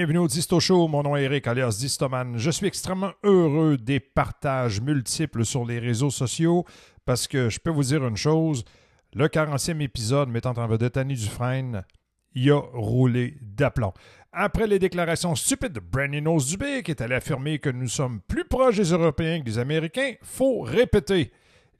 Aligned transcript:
Bienvenue 0.00 0.20
au 0.20 0.28
Disto 0.28 0.60
Show, 0.60 0.88
mon 0.88 1.02
nom 1.02 1.14
est 1.14 1.24
Eric 1.24 1.46
alias 1.46 1.76
Distoman. 1.78 2.38
Je 2.38 2.50
suis 2.50 2.66
extrêmement 2.66 3.12
heureux 3.22 3.76
des 3.76 4.00
partages 4.00 4.80
multiples 4.80 5.44
sur 5.44 5.66
les 5.66 5.78
réseaux 5.78 6.08
sociaux 6.08 6.64
parce 7.04 7.28
que 7.28 7.50
je 7.50 7.58
peux 7.58 7.68
vous 7.68 7.82
dire 7.82 8.06
une 8.06 8.16
chose, 8.16 8.64
le 9.12 9.28
40e 9.28 9.82
épisode 9.82 10.30
mettant 10.30 10.54
en 10.56 10.66
vedette 10.66 10.96
Annie 10.96 11.16
Dufresne, 11.16 11.84
il 12.32 12.50
a 12.50 12.60
roulé 12.72 13.36
d'aplomb. 13.42 13.92
Après 14.32 14.66
les 14.66 14.78
déclarations 14.78 15.34
stupides 15.34 15.74
de 15.74 15.80
Brandon 15.80 16.38
Dubé 16.38 16.82
qui 16.82 16.92
est 16.92 17.02
allé 17.02 17.16
affirmer 17.16 17.58
que 17.58 17.68
nous 17.68 17.88
sommes 17.88 18.22
plus 18.26 18.46
proches 18.46 18.78
des 18.78 18.92
Européens 18.92 19.40
que 19.40 19.44
des 19.44 19.58
Américains, 19.58 20.14
faut 20.22 20.62
répéter. 20.62 21.30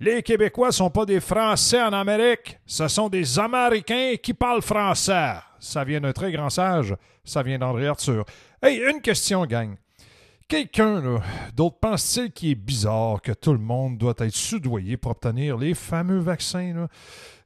Les 0.03 0.23
Québécois 0.23 0.73
sont 0.73 0.89
pas 0.89 1.05
des 1.05 1.20
Français 1.20 1.83
en 1.83 1.93
Amérique, 1.93 2.59
ce 2.65 2.89
sont 2.89 3.11
des 3.11 3.39
Américains 3.39 4.15
qui 4.23 4.33
parlent 4.33 4.62
français. 4.62 5.34
Ça 5.59 5.84
vient 5.84 6.01
d'un 6.01 6.15
très 6.15 6.33
grand 6.33 6.48
sage, 6.48 6.97
ça 7.23 7.42
vient 7.42 7.59
d'André 7.59 7.87
Arthur. 7.87 8.25
Hey, 8.62 8.79
une 8.79 9.03
question, 9.03 9.45
gang. 9.45 9.75
Quelqu'un 10.48 11.20
d'autre 11.55 11.77
pense-t-il 11.83 12.33
qu'il 12.33 12.48
est 12.53 12.55
bizarre 12.55 13.20
que 13.20 13.33
tout 13.33 13.53
le 13.53 13.59
monde 13.59 13.98
doit 13.98 14.15
être 14.20 14.34
soudoyé 14.34 14.97
pour 14.97 15.11
obtenir 15.11 15.59
les 15.59 15.75
fameux 15.75 16.20
vaccins? 16.20 16.89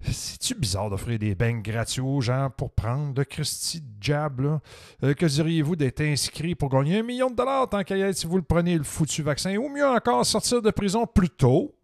C'est-tu 0.00 0.54
bizarre 0.54 0.90
d'offrir 0.90 1.18
des 1.18 1.34
bains 1.34 1.58
gratuits 1.58 2.02
aux 2.02 2.20
gens 2.20 2.50
pour 2.56 2.70
prendre 2.70 3.14
de 3.14 3.24
Christy 3.24 3.82
Jab? 4.00 4.60
Euh, 5.02 5.14
que 5.14 5.26
diriez-vous 5.26 5.74
d'être 5.74 6.02
inscrit 6.02 6.54
pour 6.54 6.68
gagner 6.68 7.00
un 7.00 7.02
million 7.02 7.30
de 7.30 7.34
dollars 7.34 7.68
tant 7.68 7.82
qu'à 7.82 8.12
si 8.12 8.28
vous 8.28 8.36
le 8.36 8.44
prenez 8.44 8.78
le 8.78 8.84
foutu 8.84 9.22
vaccin? 9.22 9.56
Ou 9.56 9.68
mieux 9.68 9.88
encore, 9.88 10.24
sortir 10.24 10.62
de 10.62 10.70
prison 10.70 11.04
plus 11.04 11.30
tôt? 11.30 11.74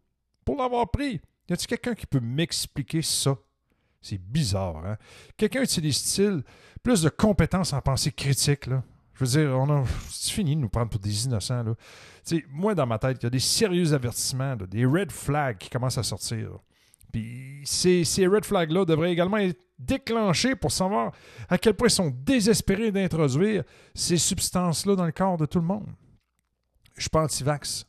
Pour 0.51 0.61
l'avoir 0.61 0.91
pris. 0.91 1.21
Y 1.49 1.53
a-t-il 1.53 1.67
quelqu'un 1.69 1.95
qui 1.95 2.07
peut 2.07 2.21
m'expliquer 2.21 3.03
ça? 3.03 3.37
C'est 4.01 4.19
bizarre, 4.19 4.85
hein? 4.85 4.97
Quelqu'un 5.37 5.63
utilise-t-il 5.63 6.43
plus 6.83 7.03
de 7.03 7.09
compétences 7.09 7.73
en 7.73 7.81
pensée 7.81 8.11
critique, 8.11 8.67
là? 8.67 8.83
Je 9.15 9.25
veux 9.25 9.31
dire, 9.31 9.57
on 9.57 9.71
a, 9.71 9.85
c'est 10.11 10.33
fini 10.33 10.57
de 10.57 10.61
nous 10.61 10.69
prendre 10.69 10.91
pour 10.91 10.99
des 10.99 11.25
innocents, 11.27 11.63
là. 11.63 11.75
moi, 12.49 12.75
dans 12.75 12.87
ma 12.87 12.99
tête, 12.99 13.19
il 13.21 13.25
y 13.25 13.27
a 13.27 13.31
des 13.31 13.39
sérieux 13.39 13.93
avertissements, 13.93 14.57
des 14.57 14.85
red 14.85 15.13
flags 15.13 15.59
qui 15.59 15.71
commencent 15.71 15.99
à 15.99 16.03
sortir. 16.03 16.59
Puis 17.13 17.63
ces, 17.65 18.05
ces 18.05 18.27
red 18.27 18.45
flags-là 18.45 18.85
devraient 18.85 19.13
également 19.13 19.37
être 19.37 19.61
déclenchés 19.79 20.57
pour 20.57 20.73
savoir 20.73 21.13
à 21.49 21.59
quel 21.59 21.75
point 21.75 21.89
ils 21.89 21.93
sont 21.93 22.11
désespérés 22.25 22.91
d'introduire 22.91 23.63
ces 23.95 24.17
substances-là 24.17 24.97
dans 24.97 25.07
le 25.07 25.13
corps 25.13 25.37
de 25.37 25.47
tout 25.47 25.59
le 25.59 25.67
monde. 25.67 25.87
Je 26.97 27.03
suis 27.03 27.11
pas 27.11 27.23
anti-vax. 27.23 27.87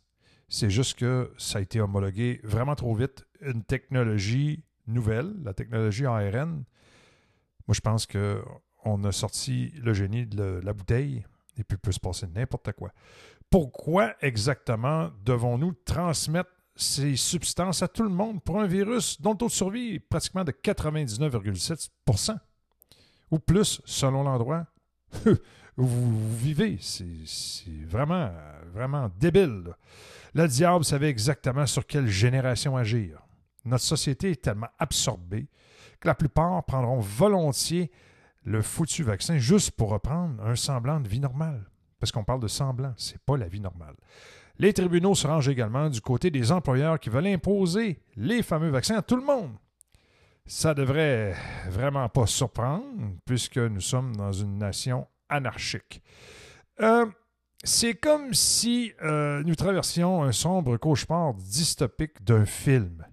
C'est 0.53 0.69
juste 0.69 0.99
que 0.99 1.31
ça 1.37 1.59
a 1.59 1.61
été 1.61 1.79
homologué 1.79 2.41
vraiment 2.43 2.75
trop 2.75 2.93
vite. 2.93 3.25
Une 3.39 3.63
technologie 3.63 4.65
nouvelle, 4.85 5.33
la 5.45 5.53
technologie 5.53 6.05
ARN. 6.05 6.65
Moi, 7.67 7.73
je 7.73 7.79
pense 7.79 8.05
qu'on 8.05 9.03
a 9.05 9.11
sorti 9.13 9.71
le 9.81 9.93
génie 9.93 10.25
de 10.25 10.59
la 10.61 10.73
bouteille 10.73 11.25
et 11.57 11.63
puis 11.63 11.77
peut 11.77 11.93
se 11.93 12.01
passer 12.01 12.27
n'importe 12.27 12.73
quoi. 12.73 12.91
Pourquoi 13.49 14.13
exactement 14.19 15.09
devons-nous 15.23 15.71
transmettre 15.85 16.51
ces 16.75 17.15
substances 17.15 17.81
à 17.81 17.87
tout 17.87 18.03
le 18.03 18.09
monde 18.09 18.43
pour 18.43 18.59
un 18.59 18.67
virus 18.67 19.21
dont 19.21 19.31
le 19.31 19.37
taux 19.37 19.47
de 19.47 19.51
survie 19.51 19.95
est 19.95 19.99
pratiquement 19.99 20.43
de 20.43 20.51
99,7% 20.51 22.37
ou 23.31 23.39
plus 23.39 23.81
selon 23.85 24.23
l'endroit? 24.23 24.67
vous 25.77 26.35
vivez? 26.35 26.77
C'est 26.81 27.85
vraiment, 27.85 28.31
vraiment 28.73 29.09
débile. 29.19 29.75
Le 30.33 30.47
diable 30.47 30.85
savait 30.85 31.09
exactement 31.09 31.65
sur 31.65 31.85
quelle 31.85 32.07
génération 32.07 32.77
agir. 32.77 33.21
Notre 33.65 33.83
société 33.83 34.31
est 34.31 34.41
tellement 34.41 34.69
absorbée 34.79 35.47
que 35.99 36.07
la 36.07 36.15
plupart 36.15 36.63
prendront 36.65 36.99
volontiers 36.99 37.91
le 38.43 38.61
foutu 38.61 39.03
vaccin 39.03 39.37
juste 39.37 39.71
pour 39.71 39.89
reprendre 39.89 40.43
un 40.43 40.55
semblant 40.55 40.99
de 40.99 41.07
vie 41.07 41.19
normale. 41.19 41.69
Parce 41.99 42.11
qu'on 42.11 42.23
parle 42.23 42.39
de 42.39 42.47
semblant, 42.47 42.93
c'est 42.97 43.19
pas 43.19 43.37
la 43.37 43.47
vie 43.47 43.59
normale. 43.59 43.95
Les 44.57 44.73
tribunaux 44.73 45.15
se 45.15 45.27
rangent 45.27 45.49
également 45.49 45.89
du 45.89 46.01
côté 46.01 46.31
des 46.31 46.51
employeurs 46.51 46.99
qui 46.99 47.09
veulent 47.09 47.27
imposer 47.27 48.01
les 48.15 48.41
fameux 48.41 48.69
vaccins 48.69 48.97
à 48.97 49.01
tout 49.01 49.15
le 49.15 49.23
monde. 49.23 49.55
Ça 50.45 50.73
devrait 50.73 51.35
vraiment 51.69 52.09
pas 52.09 52.25
surprendre, 52.25 52.83
puisque 53.25 53.57
nous 53.57 53.81
sommes 53.81 54.15
dans 54.15 54.33
une 54.33 54.57
nation 54.57 55.07
anarchique. 55.31 56.03
Euh, 56.81 57.05
c'est 57.63 57.95
comme 57.95 58.33
si 58.33 58.93
euh, 59.01 59.43
nous 59.43 59.55
traversions 59.55 60.23
un 60.23 60.31
sombre 60.31 60.77
cauchemar 60.77 61.33
dystopique 61.33 62.23
d'un 62.23 62.45
film. 62.45 63.05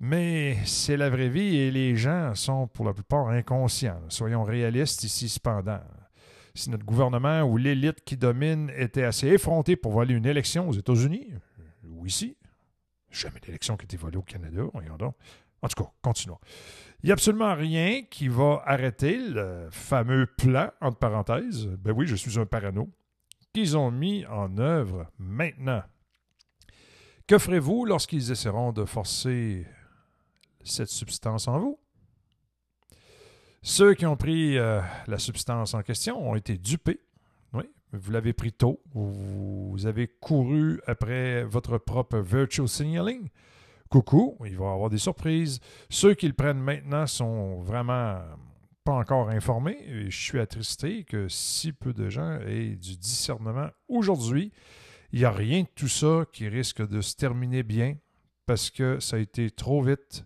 Mais 0.00 0.56
c'est 0.64 0.96
la 0.96 1.10
vraie 1.10 1.28
vie 1.28 1.56
et 1.56 1.70
les 1.70 1.94
gens 1.94 2.34
sont 2.34 2.66
pour 2.68 2.86
la 2.86 2.94
plupart 2.94 3.28
inconscients. 3.28 4.00
Soyons 4.08 4.44
réalistes 4.44 5.04
ici 5.04 5.28
cependant. 5.28 5.80
Si 6.54 6.70
notre 6.70 6.84
gouvernement 6.84 7.42
ou 7.42 7.58
l'élite 7.58 8.02
qui 8.04 8.16
domine 8.16 8.72
était 8.76 9.04
assez 9.04 9.28
effronté 9.28 9.76
pour 9.76 9.92
voler 9.92 10.14
une 10.14 10.26
élection 10.26 10.68
aux 10.68 10.72
États-Unis, 10.72 11.28
ou 11.84 12.06
ici, 12.06 12.36
jamais 13.10 13.40
d'élection 13.40 13.76
qui 13.76 13.82
a 13.82 13.84
été 13.84 13.96
volée 13.96 14.16
au 14.16 14.22
Canada, 14.22 14.62
voyons 14.72 14.96
donc. 14.96 15.14
En 15.62 15.68
tout 15.68 15.84
cas, 15.84 15.90
continuons. 16.00 16.38
Il 17.02 17.06
n'y 17.06 17.12
a 17.12 17.14
absolument 17.14 17.54
rien 17.54 18.02
qui 18.02 18.28
va 18.28 18.62
arrêter 18.66 19.16
le 19.16 19.68
fameux 19.70 20.26
plan, 20.26 20.70
entre 20.82 20.98
parenthèses, 20.98 21.66
ben 21.66 21.92
oui, 21.92 22.06
je 22.06 22.14
suis 22.14 22.38
un 22.38 22.44
parano, 22.44 22.90
qu'ils 23.54 23.76
ont 23.76 23.90
mis 23.90 24.26
en 24.26 24.58
œuvre 24.58 25.10
maintenant. 25.18 25.82
Que 27.26 27.38
ferez-vous 27.38 27.86
lorsqu'ils 27.86 28.30
essaieront 28.30 28.72
de 28.72 28.84
forcer 28.84 29.66
cette 30.62 30.88
substance 30.88 31.48
en 31.48 31.58
vous? 31.58 31.78
Ceux 33.62 33.94
qui 33.94 34.04
ont 34.04 34.16
pris 34.16 34.58
euh, 34.58 34.80
la 35.06 35.18
substance 35.18 35.74
en 35.74 35.82
question 35.82 36.28
ont 36.28 36.34
été 36.34 36.58
dupés. 36.58 37.00
Oui, 37.52 37.64
vous 37.92 38.10
l'avez 38.10 38.32
pris 38.32 38.52
tôt. 38.52 38.82
Vous 38.92 39.86
avez 39.86 40.08
couru 40.08 40.80
après 40.86 41.44
votre 41.44 41.78
propre 41.78 42.18
virtual 42.18 42.68
signaling. 42.68 43.28
Coucou, 43.90 44.36
il 44.44 44.56
va 44.56 44.66
y 44.66 44.68
avoir 44.68 44.88
des 44.88 44.98
surprises. 44.98 45.58
Ceux 45.88 46.14
qui 46.14 46.28
le 46.28 46.32
prennent 46.32 46.60
maintenant 46.60 47.08
sont 47.08 47.60
vraiment 47.60 48.20
pas 48.84 48.92
encore 48.92 49.30
informé. 49.30 49.78
Et 49.84 50.10
je 50.10 50.16
suis 50.16 50.38
attristé 50.38 51.02
que 51.02 51.26
si 51.28 51.72
peu 51.72 51.92
de 51.92 52.08
gens 52.08 52.38
aient 52.46 52.76
du 52.76 52.96
discernement 52.96 53.68
aujourd'hui. 53.88 54.52
Il 55.12 55.18
n'y 55.18 55.24
a 55.24 55.32
rien 55.32 55.62
de 55.62 55.68
tout 55.74 55.88
ça 55.88 56.24
qui 56.32 56.46
risque 56.48 56.86
de 56.86 57.00
se 57.00 57.16
terminer 57.16 57.64
bien 57.64 57.96
parce 58.46 58.70
que 58.70 59.00
ça 59.00 59.16
a 59.16 59.18
été 59.18 59.50
trop 59.50 59.82
vite. 59.82 60.24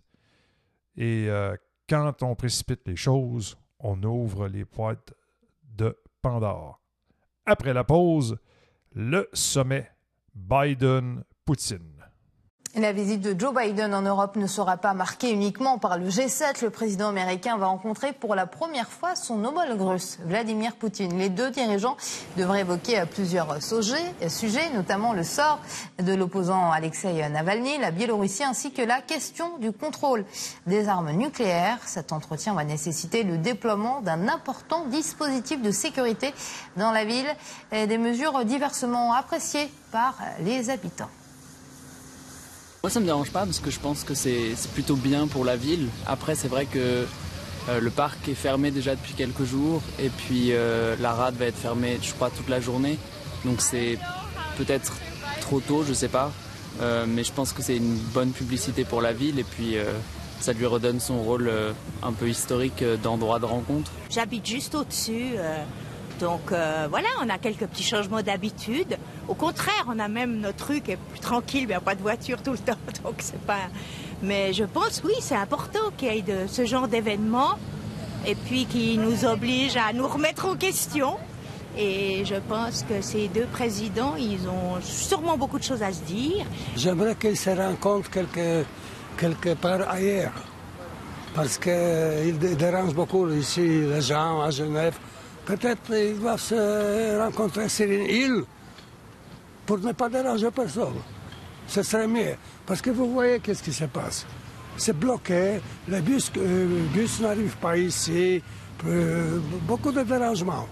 Et 0.96 1.30
euh, 1.30 1.56
quand 1.88 2.22
on 2.22 2.34
précipite 2.34 2.86
les 2.86 2.96
choses, 2.96 3.56
on 3.78 4.02
ouvre 4.02 4.46
les 4.46 4.64
boîtes 4.64 5.14
de 5.62 5.96
Pandore. 6.20 6.82
Après 7.46 7.72
la 7.72 7.84
pause, 7.84 8.38
le 8.92 9.28
sommet 9.32 9.90
Biden-Poutine. 10.34 11.93
La 12.76 12.92
visite 12.92 13.20
de 13.20 13.38
Joe 13.38 13.54
Biden 13.54 13.94
en 13.94 14.02
Europe 14.02 14.34
ne 14.34 14.48
sera 14.48 14.76
pas 14.76 14.94
marquée 14.94 15.30
uniquement 15.30 15.78
par 15.78 15.96
le 15.96 16.08
G7. 16.08 16.60
Le 16.60 16.70
président 16.70 17.10
américain 17.10 17.56
va 17.56 17.66
rencontrer 17.66 18.12
pour 18.12 18.34
la 18.34 18.46
première 18.46 18.88
fois 18.88 19.14
son 19.14 19.44
homologue 19.44 19.80
russe, 19.80 20.18
Vladimir 20.24 20.74
Poutine. 20.74 21.16
Les 21.16 21.28
deux 21.28 21.52
dirigeants 21.52 21.96
devraient 22.36 22.62
évoquer 22.62 23.04
plusieurs 23.08 23.62
sujets, 23.62 24.70
notamment 24.74 25.12
le 25.12 25.22
sort 25.22 25.60
de 26.00 26.14
l'opposant 26.14 26.72
Alexei 26.72 27.28
Navalny, 27.28 27.78
la 27.78 27.92
Biélorussie, 27.92 28.42
ainsi 28.42 28.72
que 28.72 28.82
la 28.82 29.00
question 29.00 29.56
du 29.58 29.70
contrôle 29.70 30.24
des 30.66 30.88
armes 30.88 31.12
nucléaires. 31.12 31.78
Cet 31.86 32.10
entretien 32.10 32.54
va 32.54 32.64
nécessiter 32.64 33.22
le 33.22 33.38
déploiement 33.38 34.00
d'un 34.00 34.26
important 34.26 34.84
dispositif 34.86 35.62
de 35.62 35.70
sécurité 35.70 36.34
dans 36.76 36.90
la 36.90 37.04
ville 37.04 37.32
et 37.70 37.86
des 37.86 37.98
mesures 37.98 38.44
diversement 38.44 39.14
appréciées 39.14 39.70
par 39.92 40.18
les 40.40 40.70
habitants. 40.70 41.10
Moi, 42.84 42.90
ça 42.90 43.00
me 43.00 43.06
dérange 43.06 43.30
pas 43.30 43.46
parce 43.46 43.60
que 43.60 43.70
je 43.70 43.80
pense 43.80 44.04
que 44.04 44.12
c'est 44.12 44.54
plutôt 44.74 44.96
bien 44.96 45.26
pour 45.26 45.46
la 45.46 45.56
ville. 45.56 45.88
Après, 46.06 46.34
c'est 46.34 46.48
vrai 46.48 46.66
que 46.66 47.06
euh, 47.70 47.80
le 47.80 47.88
parc 47.88 48.28
est 48.28 48.34
fermé 48.34 48.70
déjà 48.70 48.94
depuis 48.94 49.14
quelques 49.14 49.44
jours 49.44 49.80
et 49.98 50.10
puis 50.10 50.48
euh, 50.50 50.94
la 51.00 51.14
rade 51.14 51.34
va 51.36 51.46
être 51.46 51.56
fermée, 51.56 51.98
je 52.02 52.12
crois, 52.12 52.28
toute 52.28 52.50
la 52.50 52.60
journée. 52.60 52.98
Donc 53.46 53.62
c'est 53.62 53.98
peut-être 54.58 54.98
trop 55.40 55.60
tôt, 55.60 55.82
je 55.82 55.94
sais 55.94 56.08
pas. 56.08 56.30
Euh, 56.82 57.06
mais 57.08 57.24
je 57.24 57.32
pense 57.32 57.54
que 57.54 57.62
c'est 57.62 57.78
une 57.78 57.96
bonne 58.12 58.32
publicité 58.32 58.84
pour 58.84 59.00
la 59.00 59.14
ville 59.14 59.38
et 59.38 59.44
puis 59.44 59.76
ça 60.40 60.52
lui 60.52 60.66
redonne 60.66 61.00
son 61.00 61.22
rôle 61.22 61.50
un 62.02 62.12
peu 62.12 62.28
historique 62.28 62.84
d'endroit 63.02 63.38
de 63.38 63.46
rencontre. 63.46 63.92
J'habite 64.10 64.46
juste 64.46 64.74
au-dessus. 64.74 65.36
Donc 66.20 66.52
euh, 66.52 66.86
voilà, 66.88 67.08
on 67.22 67.28
a 67.28 67.38
quelques 67.38 67.66
petits 67.66 67.82
changements 67.82 68.22
d'habitude. 68.22 68.96
Au 69.28 69.34
contraire, 69.34 69.84
on 69.88 69.98
a 69.98 70.08
même 70.08 70.40
notre 70.40 70.72
qui 70.74 70.92
est 70.92 70.96
plus 70.96 71.20
tranquille, 71.20 71.72
a 71.72 71.80
pas 71.80 71.94
de 71.94 72.02
voiture 72.02 72.42
tout 72.42 72.52
le 72.52 72.58
temps. 72.68 72.78
Donc 73.02 73.16
c'est 73.18 73.40
pas. 73.40 73.68
Mais 74.22 74.52
je 74.52 74.64
pense, 74.64 75.02
oui, 75.04 75.14
c'est 75.20 75.36
important 75.36 75.90
qu'il 75.96 76.14
y 76.14 76.18
ait 76.18 76.22
de 76.22 76.46
ce 76.46 76.64
genre 76.64 76.88
d'événements 76.88 77.54
et 78.26 78.34
puis 78.34 78.66
qui 78.66 78.96
nous 78.96 79.24
oblige 79.24 79.76
à 79.76 79.92
nous 79.92 80.06
remettre 80.08 80.46
en 80.46 80.54
question. 80.56 81.16
Et 81.76 82.24
je 82.24 82.36
pense 82.48 82.84
que 82.88 83.02
ces 83.02 83.26
deux 83.28 83.46
présidents, 83.46 84.14
ils 84.16 84.48
ont 84.48 84.80
sûrement 84.80 85.36
beaucoup 85.36 85.58
de 85.58 85.64
choses 85.64 85.82
à 85.82 85.92
se 85.92 86.02
dire. 86.02 86.46
J'aimerais 86.76 87.16
qu'ils 87.16 87.36
se 87.36 87.50
rencontrent 87.50 88.10
quelque, 88.10 88.64
quelque 89.18 89.54
part 89.54 89.88
ailleurs. 89.90 90.32
parce 91.34 91.58
qu'il 91.58 92.38
dérange 92.38 92.94
beaucoup 92.94 93.28
ici 93.30 93.60
les 93.60 94.00
gens 94.00 94.40
à 94.40 94.50
Genève. 94.50 94.96
Peut-être 95.46 95.82
qu'ils 95.82 96.18
doivent 96.18 96.40
se 96.40 97.18
rencontrer 97.18 97.68
sur 97.68 97.86
une 97.86 98.06
île 98.08 98.44
pour 99.66 99.78
ne 99.78 99.92
pas 99.92 100.08
déranger 100.08 100.50
personne. 100.50 100.94
Ce 101.66 101.82
serait 101.82 102.08
mieux. 102.08 102.34
Parce 102.66 102.80
que 102.80 102.90
vous 102.90 103.12
voyez 103.12 103.40
qu'est-ce 103.40 103.62
qui 103.62 103.72
se 103.72 103.84
passe? 103.84 104.26
C'est 104.76 104.98
bloqué, 104.98 105.60
les 105.88 106.00
bus, 106.00 106.32
euh, 106.36 107.06
n'arrivent 107.20 107.56
pas 107.58 107.76
ici, 107.76 108.42
euh, 108.86 109.38
beaucoup 109.66 109.92
de 109.92 110.02
dérangements. 110.02 110.66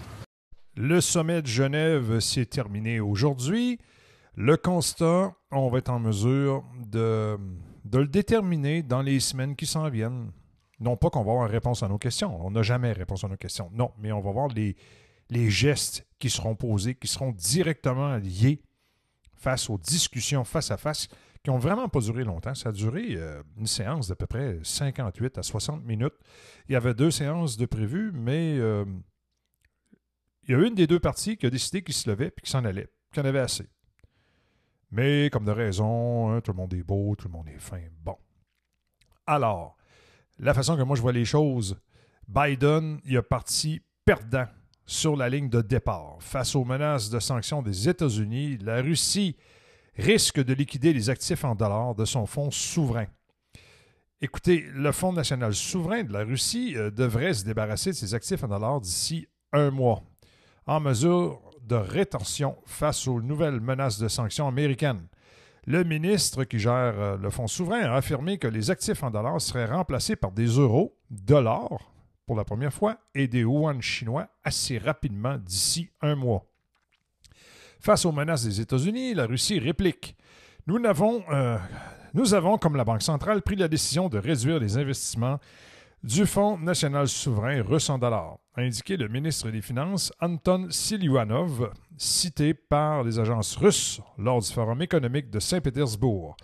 Le 0.75 0.99
sommet 1.01 1.41
de 1.41 1.47
Genève 1.47 2.19
s'est 2.19 2.45
terminé 2.45 2.99
aujourd'hui. 2.99 3.79
Le 4.35 4.57
constat, 4.57 5.33
on 5.51 5.69
va 5.69 5.77
être 5.77 5.91
en 5.91 5.99
mesure 5.99 6.63
de 6.87 7.37
le 7.93 8.07
déterminer 8.07 8.81
dans 8.81 9.03
les 9.03 9.19
semaines 9.19 9.55
qui 9.55 9.67
s'en 9.67 9.87
viennent. 9.89 10.31
Non 10.79 10.97
pas 10.97 11.09
qu'on 11.09 11.23
va 11.23 11.31
avoir 11.31 11.49
réponse 11.49 11.83
à 11.83 11.87
nos 11.87 11.97
questions. 11.97 12.45
On 12.45 12.51
n'a 12.51 12.63
jamais 12.63 12.91
réponse 12.91 13.23
à 13.23 13.27
nos 13.27 13.37
questions. 13.37 13.69
Non, 13.73 13.91
mais 13.97 14.11
on 14.11 14.21
va 14.21 14.31
voir 14.31 14.49
les, 14.49 14.75
gestes 15.49 16.05
qui 16.19 16.29
seront 16.29 16.55
posés, 16.55 16.95
qui 16.95 17.07
seront 17.07 17.31
directement 17.31 18.17
liés 18.17 18.61
face 19.35 19.69
aux 19.69 19.77
discussions 19.77 20.43
face 20.43 20.71
à 20.71 20.77
face 20.77 21.07
qui 21.43 21.49
n'ont 21.49 21.57
vraiment 21.57 21.89
pas 21.89 21.99
duré 21.99 22.23
longtemps. 22.23 22.55
Ça 22.55 22.69
a 22.69 22.71
duré 22.71 23.15
euh, 23.15 23.43
une 23.57 23.67
séance 23.67 24.07
d'à 24.07 24.15
peu 24.15 24.25
près 24.25 24.59
58 24.63 25.37
à 25.37 25.43
60 25.43 25.83
minutes. 25.83 26.13
Il 26.69 26.73
y 26.73 26.75
avait 26.75 26.93
deux 26.93 27.11
séances 27.11 27.57
de 27.57 27.65
prévues, 27.65 28.11
mais 28.13 28.57
euh, 28.57 28.85
il 30.47 30.51
y 30.51 30.55
a 30.55 30.65
une 30.65 30.75
des 30.75 30.87
deux 30.87 30.99
parties 30.99 31.35
qui 31.35 31.45
a 31.45 31.49
décidé 31.49 31.83
qu'il 31.83 31.93
se 31.93 32.09
levait 32.09 32.27
et 32.27 32.41
qu'il 32.41 32.49
s'en 32.49 32.63
allait, 32.63 32.87
qu'il 33.11 33.21
en 33.21 33.25
avait 33.25 33.39
assez. 33.39 33.67
Mais 34.91 35.29
comme 35.31 35.43
de 35.43 35.51
raison, 35.51 36.31
hein, 36.31 36.41
tout 36.41 36.51
le 36.51 36.57
monde 36.57 36.73
est 36.73 36.83
beau, 36.83 37.15
tout 37.15 37.27
le 37.27 37.33
monde 37.33 37.49
est 37.49 37.59
fin. 37.59 37.81
Bon. 38.03 38.17
Alors, 39.25 39.75
la 40.39 40.53
façon 40.53 40.77
que 40.77 40.81
moi 40.81 40.95
je 40.95 41.01
vois 41.01 41.11
les 41.11 41.25
choses, 41.25 41.77
Biden, 42.27 42.99
il 43.05 43.17
a 43.17 43.23
parti 43.23 43.81
perdant 44.05 44.45
sur 44.85 45.15
la 45.15 45.29
ligne 45.29 45.49
de 45.49 45.61
départ. 45.61 46.17
Face 46.19 46.55
aux 46.55 46.65
menaces 46.65 47.09
de 47.09 47.19
sanctions 47.19 47.61
des 47.61 47.89
États-Unis, 47.89 48.57
la 48.57 48.81
Russie 48.81 49.35
risque 49.95 50.43
de 50.43 50.53
liquider 50.53 50.93
les 50.93 51.09
actifs 51.09 51.43
en 51.43 51.55
dollars 51.55 51.95
de 51.95 52.05
son 52.05 52.25
fonds 52.25 52.51
souverain. 52.51 53.07
Écoutez, 54.21 54.65
le 54.73 54.91
Fonds 54.91 55.13
national 55.13 55.53
souverain 55.53 56.03
de 56.03 56.13
la 56.13 56.23
Russie 56.23 56.75
euh, 56.77 56.89
devrait 56.89 57.33
se 57.33 57.43
débarrasser 57.43 57.91
de 57.91 57.95
ses 57.95 58.13
actifs 58.13 58.43
en 58.43 58.47
dollars 58.47 58.79
d'ici 58.79 59.27
un 59.51 59.69
mois 59.69 60.01
en 60.65 60.79
mesure 60.79 61.41
de 61.61 61.75
rétention 61.75 62.57
face 62.65 63.07
aux 63.07 63.21
nouvelles 63.21 63.59
menaces 63.59 63.99
de 63.99 64.07
sanctions 64.07 64.47
américaines. 64.47 65.07
Le 65.65 65.83
ministre 65.83 66.43
qui 66.43 66.59
gère 66.59 66.73
euh, 66.73 67.17
le 67.17 67.29
fonds 67.29 67.47
souverain 67.47 67.81
a 67.81 67.95
affirmé 67.95 68.37
que 68.37 68.47
les 68.47 68.69
actifs 68.69 69.01
en 69.01 69.09
dollars 69.09 69.39
seraient 69.39 69.65
remplacés 69.65 70.15
par 70.17 70.31
des 70.31 70.47
euros, 70.47 70.97
dollars, 71.09 71.79
pour 72.25 72.35
la 72.35 72.43
première 72.43 72.73
fois, 72.73 72.97
et 73.15 73.27
des 73.27 73.41
yuan 73.41 73.81
chinois 73.81 74.27
assez 74.43 74.77
rapidement 74.77 75.37
d'ici 75.37 75.89
un 76.01 76.15
mois. 76.15 76.45
Face 77.79 78.05
aux 78.05 78.11
menaces 78.11 78.43
des 78.43 78.61
États-Unis, 78.61 79.13
la 79.13 79.25
Russie 79.25 79.59
réplique. 79.59 80.15
Nous 80.67 80.79
avons, 80.85 81.23
euh, 81.31 81.57
nous 82.13 82.33
avons, 82.33 82.57
comme 82.57 82.75
la 82.75 82.85
Banque 82.85 83.01
centrale, 83.01 83.41
pris 83.41 83.55
la 83.55 83.67
décision 83.67 84.09
de 84.09 84.17
réduire 84.17 84.59
les 84.59 84.77
investissements 84.77 85.39
du 86.03 86.25
Fonds 86.25 86.57
national 86.57 87.07
souverain 87.07 87.61
russe 87.61 87.89
en 87.89 87.97
dollars, 87.97 88.37
a 88.55 88.61
indiqué 88.61 88.97
le 88.97 89.07
ministre 89.07 89.49
des 89.49 89.61
Finances 89.61 90.11
Anton 90.19 90.67
Siluanov, 90.69 91.71
cité 91.95 92.53
par 92.53 93.03
les 93.03 93.19
agences 93.19 93.55
russes 93.55 94.01
lors 94.17 94.41
du 94.41 94.51
Forum 94.51 94.81
économique 94.81 95.29
de 95.29 95.39
Saint-Pétersbourg. 95.39 96.35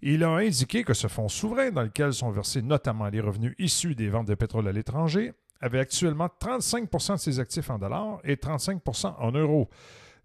Il 0.00 0.24
a 0.24 0.30
indiqué 0.36 0.82
que 0.82 0.94
ce 0.94 1.08
fonds 1.08 1.28
souverain, 1.28 1.70
dans 1.70 1.82
lequel 1.82 2.14
sont 2.14 2.30
versés 2.30 2.62
notamment 2.62 3.08
les 3.08 3.20
revenus 3.20 3.54
issus 3.58 3.94
des 3.94 4.08
ventes 4.08 4.28
de 4.28 4.34
pétrole 4.34 4.66
à 4.66 4.72
l'étranger, 4.72 5.34
avait 5.60 5.80
actuellement 5.80 6.30
35% 6.40 7.12
de 7.12 7.16
ses 7.18 7.38
actifs 7.38 7.68
en 7.68 7.78
dollars 7.78 8.18
et 8.24 8.36
35% 8.36 9.14
en 9.18 9.32
euros. 9.32 9.68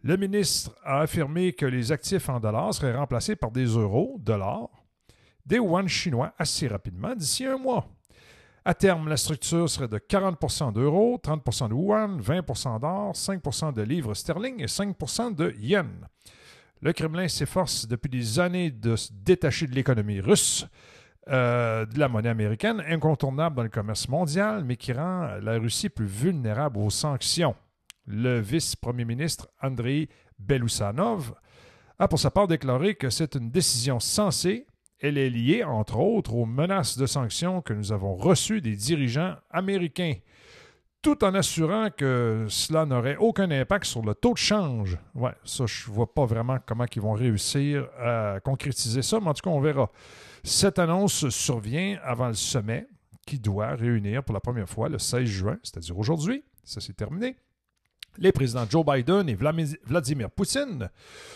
Le 0.02 0.16
ministre 0.16 0.72
a 0.84 1.02
affirmé 1.02 1.52
que 1.52 1.66
les 1.66 1.92
actifs 1.92 2.30
en 2.30 2.40
dollars 2.40 2.74
seraient 2.74 2.96
remplacés 2.96 3.36
par 3.36 3.52
des 3.52 3.66
euros, 3.66 4.16
dollars, 4.20 4.70
des 5.46 5.58
yuan 5.58 5.88
chinois 5.90 6.34
assez 6.38 6.68
rapidement 6.68 7.14
d'ici 7.16 7.46
un 7.46 7.58
mois. 7.58 7.86
À 8.68 8.74
terme, 8.74 9.08
la 9.08 9.16
structure 9.16 9.70
serait 9.70 9.88
de 9.88 9.98
40% 9.98 10.74
d'euros, 10.74 11.18
30% 11.24 11.70
de 11.70 11.74
yuan, 11.74 12.20
20% 12.20 12.82
d'or, 12.82 13.14
5% 13.14 13.72
de 13.72 13.82
livres 13.82 14.14
sterling 14.14 14.62
et 14.62 14.66
5% 14.66 15.34
de 15.34 15.56
yen. 15.58 15.88
Le 16.82 16.92
Kremlin 16.92 17.30
s'efforce 17.30 17.88
depuis 17.88 18.10
des 18.10 18.42
années 18.42 18.70
de 18.70 18.98
se 18.98 19.10
détacher 19.14 19.68
de 19.68 19.74
l'économie 19.74 20.20
russe, 20.20 20.68
euh, 21.30 21.86
de 21.86 21.98
la 21.98 22.10
monnaie 22.10 22.28
américaine, 22.28 22.84
incontournable 22.90 23.56
dans 23.56 23.64
le 23.64 23.70
commerce 23.70 24.10
mondial, 24.10 24.66
mais 24.66 24.76
qui 24.76 24.92
rend 24.92 25.38
la 25.42 25.58
Russie 25.60 25.88
plus 25.88 26.06
vulnérable 26.06 26.78
aux 26.80 26.90
sanctions. 26.90 27.56
Le 28.06 28.42
vice-premier 28.42 29.06
ministre 29.06 29.48
Andrei 29.62 30.10
Belousanov 30.40 31.34
a 32.00 32.10
pour 32.10 32.20
sa 32.20 32.32
part 32.32 32.50
déclaré 32.50 32.96
que 32.96 33.10
c'est 33.10 33.36
une 33.36 33.50
décision 33.50 34.02
sensée 34.02 34.67
elle 35.00 35.18
est 35.18 35.30
liée, 35.30 35.64
entre 35.64 36.00
autres, 36.00 36.34
aux 36.34 36.46
menaces 36.46 36.98
de 36.98 37.06
sanctions 37.06 37.62
que 37.62 37.74
nous 37.74 37.92
avons 37.92 38.16
reçues 38.16 38.62
des 38.62 38.76
dirigeants 38.76 39.36
américains, 39.52 40.16
tout 41.02 41.24
en 41.24 41.34
assurant 41.36 41.90
que 41.96 42.46
cela 42.50 42.86
n'aurait 42.86 43.18
aucun 43.18 43.50
impact 43.52 43.86
sur 43.86 44.02
le 44.02 44.16
taux 44.16 44.34
de 44.34 44.38
change. 44.38 44.98
Ouais, 45.14 45.34
ça, 45.44 45.66
je 45.66 45.90
ne 45.90 45.96
vois 45.96 46.14
pas 46.14 46.26
vraiment 46.26 46.58
comment 46.66 46.86
ils 46.94 47.02
vont 47.02 47.14
réussir 47.14 47.88
à 48.00 48.40
concrétiser 48.44 49.02
ça, 49.02 49.20
mais 49.20 49.28
en 49.28 49.34
tout 49.34 49.44
cas, 49.44 49.56
on 49.56 49.62
verra. 49.62 49.92
Cette 50.44 50.80
annonce 50.80 51.30
survient 51.30 52.00
avant 52.04 52.28
le 52.28 52.34
sommet 52.34 52.88
qui 53.26 53.40
doit 53.40 53.76
réunir 53.76 54.24
pour 54.24 54.34
la 54.34 54.40
première 54.40 54.70
fois 54.70 54.90
le 54.90 54.98
16 54.98 55.26
juin, 55.26 55.58
c'est-à-dire 55.62 55.98
aujourd'hui. 55.98 56.44
Ça, 56.64 56.82
c'est 56.82 56.96
terminé 56.96 57.38
les 58.18 58.32
présidents 58.32 58.66
Joe 58.68 58.86
Biden 58.86 59.30
et 59.30 59.36
Vladimir 59.36 60.32
Poutine 60.32 60.90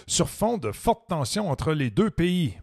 sur 0.07 0.29
fond 0.29 0.57
de 0.57 0.71
fortes 0.71 1.07
tensions 1.07 1.49
entre 1.49 1.73
les 1.73 1.89
deux 1.89 2.09
pays. 2.09 2.57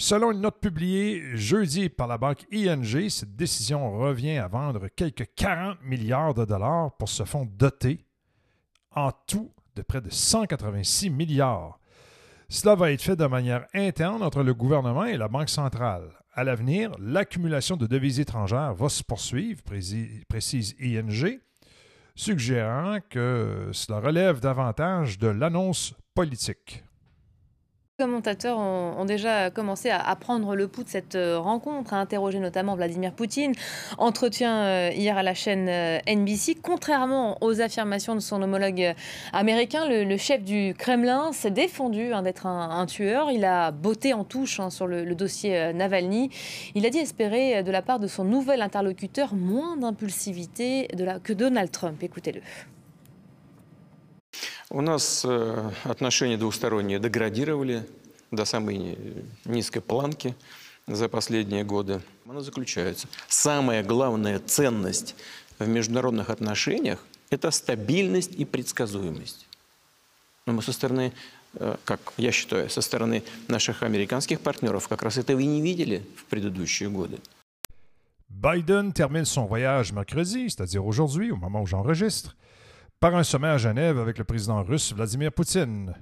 Selon 0.00 0.30
une 0.30 0.42
note 0.42 0.60
publiée 0.60 1.36
jeudi 1.36 1.88
par 1.88 2.06
la 2.06 2.18
banque 2.18 2.46
ING, 2.52 3.08
cette 3.08 3.34
décision 3.34 3.98
revient 3.98 4.38
à 4.38 4.46
vendre 4.46 4.86
quelques 4.86 5.26
40 5.34 5.82
milliards 5.82 6.34
de 6.34 6.44
dollars 6.44 6.96
pour 6.96 7.08
ce 7.08 7.24
fonds 7.24 7.48
doté, 7.58 8.06
en 8.94 9.10
tout 9.26 9.50
de 9.74 9.82
près 9.82 10.00
de 10.00 10.08
186 10.08 11.10
milliards. 11.10 11.80
Cela 12.48 12.76
va 12.76 12.92
être 12.92 13.02
fait 13.02 13.16
de 13.16 13.26
manière 13.26 13.66
interne 13.74 14.22
entre 14.22 14.44
le 14.44 14.54
gouvernement 14.54 15.04
et 15.04 15.16
la 15.16 15.26
Banque 15.26 15.48
centrale. 15.48 16.12
À 16.32 16.44
l'avenir, 16.44 16.92
l'accumulation 17.00 17.76
de 17.76 17.88
devises 17.88 18.20
étrangères 18.20 18.74
va 18.74 18.88
se 18.88 19.02
poursuivre, 19.02 19.62
précise 20.28 20.76
ING, 20.80 21.40
suggérant 22.14 22.98
que 23.10 23.70
cela 23.72 23.98
relève 23.98 24.38
davantage 24.38 25.18
de 25.18 25.26
l'annonce 25.26 25.92
politique 26.14 26.84
commentateurs 27.98 28.58
ont, 28.58 29.04
déjà 29.04 29.50
commencé 29.50 29.90
à, 29.90 30.14
prendre 30.14 30.54
le 30.54 30.68
pouls 30.68 30.84
de 30.84 30.88
cette 30.88 31.16
euh, 31.16 31.36
rencontre, 31.36 31.94
à 31.94 31.96
interroger 31.96 32.38
notamment 32.38 32.76
Vladimir 32.76 33.12
Poutine. 33.12 33.52
Entretien 33.98 34.56
euh, 34.56 34.90
hier 34.94 35.18
à 35.18 35.24
la 35.24 35.34
chaîne 35.34 35.68
euh, 35.68 35.98
NBC. 36.06 36.58
Contrairement 36.62 37.38
aux 37.40 37.60
affirmations 37.60 38.14
de 38.14 38.20
son 38.20 38.40
homologue 38.40 38.94
américain, 39.32 39.88
le, 39.88 40.16
chef 40.16 40.44
du 40.44 40.74
Kremlin 40.78 41.32
s'est 41.32 41.50
défendu 41.50 42.12
hein, 42.12 42.22
d'être 42.22 42.46
un, 42.46 42.86
tueur. 42.86 43.32
Il 43.32 43.44
a 43.44 43.72
botté 43.72 44.14
en 44.14 44.22
touche 44.22 44.60
hein, 44.60 44.70
sur 44.70 44.86
le, 44.86 45.14
dossier 45.16 45.72
Navalny. 45.72 46.30
Il 46.76 46.86
a 46.86 46.90
dit 46.90 46.98
espérer 46.98 47.64
de 47.64 47.72
la 47.72 47.82
part 47.82 47.98
de 47.98 48.06
son 48.06 48.22
nouvel 48.22 48.62
interlocuteur 48.62 49.34
moins 49.34 49.76
d'impulsivité 49.76 50.88
que 51.24 51.32
Donald 51.32 51.72
Trump. 51.72 52.00
Écoutez-le. 52.04 52.42
У 54.70 54.82
нас 54.82 55.24
э, 55.24 55.70
отношения 55.84 56.36
двусторонние 56.36 56.98
деградировали 56.98 57.86
до 58.30 58.44
самой 58.44 58.98
низкой 59.46 59.80
планки 59.80 60.34
за 60.86 61.08
последние 61.08 61.64
годы. 61.64 62.02
Оно 62.28 62.42
заключается. 62.42 63.08
Самая 63.28 63.82
главная 63.82 64.38
ценность 64.40 65.14
в 65.58 65.66
международных 65.66 66.28
отношениях– 66.28 67.02
это 67.30 67.50
стабильность 67.50 68.34
и 68.34 68.44
предсказуемость. 68.44 69.46
Мы 70.44 70.60
со 70.62 70.72
стороны, 70.72 71.14
э, 71.54 71.76
как 71.84 72.12
я 72.18 72.30
считаю, 72.30 72.68
со 72.68 72.82
стороны 72.82 73.22
наших 73.48 73.82
американских 73.82 74.40
партнеров 74.40 74.86
как 74.86 75.02
раз 75.02 75.16
этого 75.16 75.40
и 75.40 75.46
не 75.46 75.62
видели 75.62 76.04
в 76.16 76.26
предыдущие 76.26 76.90
годы. 76.90 77.18
Biden 78.28 78.92
termine 78.92 79.24
son 79.24 79.46
voyage 79.48 79.92
mercredi, 79.92 80.50
c'est-à-dire 80.50 80.84
aujourd'hui, 80.84 81.30
au 81.30 81.36
moment 81.36 81.62
où 81.62 81.66
j'enregistre. 81.66 82.36
Par 83.00 83.14
un 83.14 83.22
sommet 83.22 83.48
à 83.48 83.58
Genève 83.58 83.98
avec 83.98 84.18
le 84.18 84.24
président 84.24 84.62
russe 84.62 84.92
Vladimir 84.92 85.32
Poutine. 85.32 85.94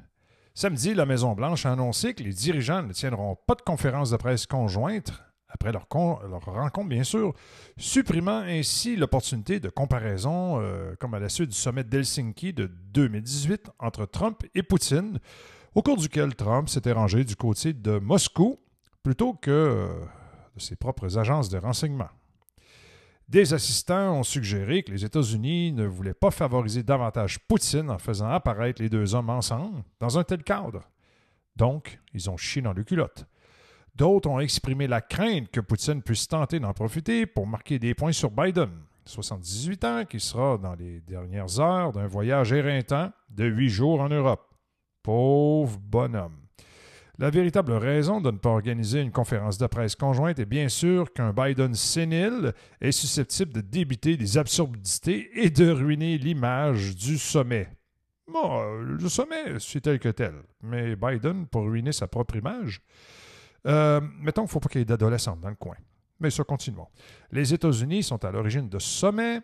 Samedi, 0.54 0.94
la 0.94 1.04
Maison-Blanche 1.04 1.66
a 1.66 1.72
annoncé 1.72 2.14
que 2.14 2.22
les 2.22 2.32
dirigeants 2.32 2.82
ne 2.82 2.92
tiendront 2.92 3.36
pas 3.46 3.54
de 3.54 3.60
conférence 3.60 4.10
de 4.10 4.16
presse 4.16 4.46
conjointe 4.46 5.12
après 5.48 5.72
leur, 5.72 5.86
rencontre, 5.90 6.88
bien 6.88 7.04
sûr, 7.04 7.34
supprimant 7.76 8.40
ainsi 8.40 8.96
l'opportunité 8.96 9.60
de 9.60 9.68
comparaison, 9.68 10.60
euh, 10.60 10.94
comme 10.98 11.14
à 11.14 11.18
la 11.18 11.28
suite 11.28 11.50
du 11.50 11.56
sommet 11.56 11.84
d'Helsinki 11.84 12.52
de 12.52 12.66
2018 12.66 13.70
entre 13.78 14.06
Trump 14.06 14.42
et 14.54 14.62
Poutine, 14.62 15.18
au 15.74 15.82
cours 15.82 15.98
duquel 15.98 16.34
Trump 16.34 16.68
s'était 16.68 16.92
rangé 16.92 17.24
du 17.24 17.36
côté 17.36 17.74
de 17.74 17.98
Moscou 17.98 18.58
plutôt 19.02 19.34
que 19.34 19.50
euh, 19.50 19.86
de 20.54 20.60
ses 20.60 20.76
propres 20.76 21.18
agences 21.18 21.50
de 21.50 21.58
renseignement. 21.58 22.08
Des 23.28 23.54
assistants 23.54 24.12
ont 24.12 24.22
suggéré 24.22 24.84
que 24.84 24.92
les 24.92 25.04
États-Unis 25.04 25.72
ne 25.72 25.84
voulaient 25.84 26.14
pas 26.14 26.30
favoriser 26.30 26.84
davantage 26.84 27.40
Poutine 27.40 27.90
en 27.90 27.98
faisant 27.98 28.28
apparaître 28.28 28.80
les 28.80 28.88
deux 28.88 29.16
hommes 29.16 29.30
ensemble 29.30 29.82
dans 29.98 30.16
un 30.16 30.22
tel 30.22 30.44
cadre. 30.44 30.82
Donc, 31.56 31.98
ils 32.14 32.30
ont 32.30 32.36
chié 32.36 32.62
dans 32.62 32.72
le 32.72 32.84
culotte. 32.84 33.26
D'autres 33.96 34.28
ont 34.28 34.38
exprimé 34.38 34.86
la 34.86 35.00
crainte 35.00 35.50
que 35.50 35.60
Poutine 35.60 36.02
puisse 36.02 36.28
tenter 36.28 36.60
d'en 36.60 36.72
profiter 36.72 37.26
pour 37.26 37.48
marquer 37.48 37.80
des 37.80 37.94
points 37.94 38.12
sur 38.12 38.30
Biden, 38.30 38.70
78 39.06 39.84
ans, 39.84 40.04
qui 40.04 40.20
sera 40.20 40.56
dans 40.58 40.74
les 40.74 41.00
dernières 41.00 41.58
heures 41.58 41.92
d'un 41.92 42.06
voyage 42.06 42.52
éreintant 42.52 43.10
de 43.30 43.44
huit 43.44 43.70
jours 43.70 44.00
en 44.00 44.08
Europe. 44.08 44.54
Pauvre 45.02 45.78
bonhomme. 45.80 46.45
La 47.18 47.30
véritable 47.30 47.72
raison 47.72 48.20
de 48.20 48.30
ne 48.30 48.36
pas 48.36 48.50
organiser 48.50 49.00
une 49.00 49.10
conférence 49.10 49.56
de 49.56 49.66
presse 49.66 49.96
conjointe 49.96 50.38
est 50.38 50.44
bien 50.44 50.68
sûr 50.68 51.14
qu'un 51.14 51.32
Biden 51.32 51.74
sénile 51.74 52.52
est 52.82 52.92
susceptible 52.92 53.54
de 53.54 53.62
débiter 53.62 54.18
des 54.18 54.36
absurdités 54.36 55.30
et 55.34 55.48
de 55.48 55.70
ruiner 55.70 56.18
l'image 56.18 56.94
du 56.94 57.16
sommet. 57.16 57.68
Bon, 58.30 58.82
le 58.82 59.08
sommet, 59.08 59.58
c'est 59.60 59.80
tel 59.80 59.98
que 59.98 60.10
tel, 60.10 60.34
mais 60.60 60.94
Biden, 60.94 61.46
pour 61.46 61.62
ruiner 61.62 61.92
sa 61.92 62.06
propre 62.06 62.36
image, 62.36 62.82
euh, 63.66 64.00
mettons 64.20 64.42
qu'il 64.42 64.48
ne 64.48 64.50
faut 64.50 64.60
pas 64.60 64.68
qu'il 64.68 64.80
y 64.80 64.82
ait 64.82 64.84
d'adolescents 64.84 65.36
dans 65.36 65.48
le 65.48 65.54
coin. 65.54 65.76
Mais 66.20 66.28
ça, 66.28 66.44
continuons. 66.44 66.88
Les 67.30 67.54
États-Unis 67.54 68.02
sont 68.02 68.22
à 68.26 68.30
l'origine 68.30 68.68
de 68.68 68.78
sommet 68.78 69.40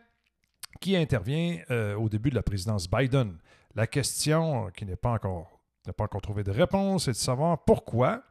qui 0.79 0.95
intervient 0.95 1.59
euh, 1.71 1.95
au 1.95 2.11
début 2.11 2.29
de 2.29 2.35
la 2.35 2.43
présidence 2.43 2.91
Biden. 2.91 3.39
La 3.75 3.87
question 3.87 4.71
qui 4.77 4.85
n'est 4.85 4.97
pas 4.97 5.13
encore 5.13 5.52
n'a 5.87 5.93
pas 5.93 6.05
encore 6.05 6.23
trouvé 6.23 6.45
de 6.45 6.51
réponse, 6.51 7.05
c'est 7.05 7.13
de 7.13 7.17
savoir 7.17 7.65
pourquoi 7.65 8.23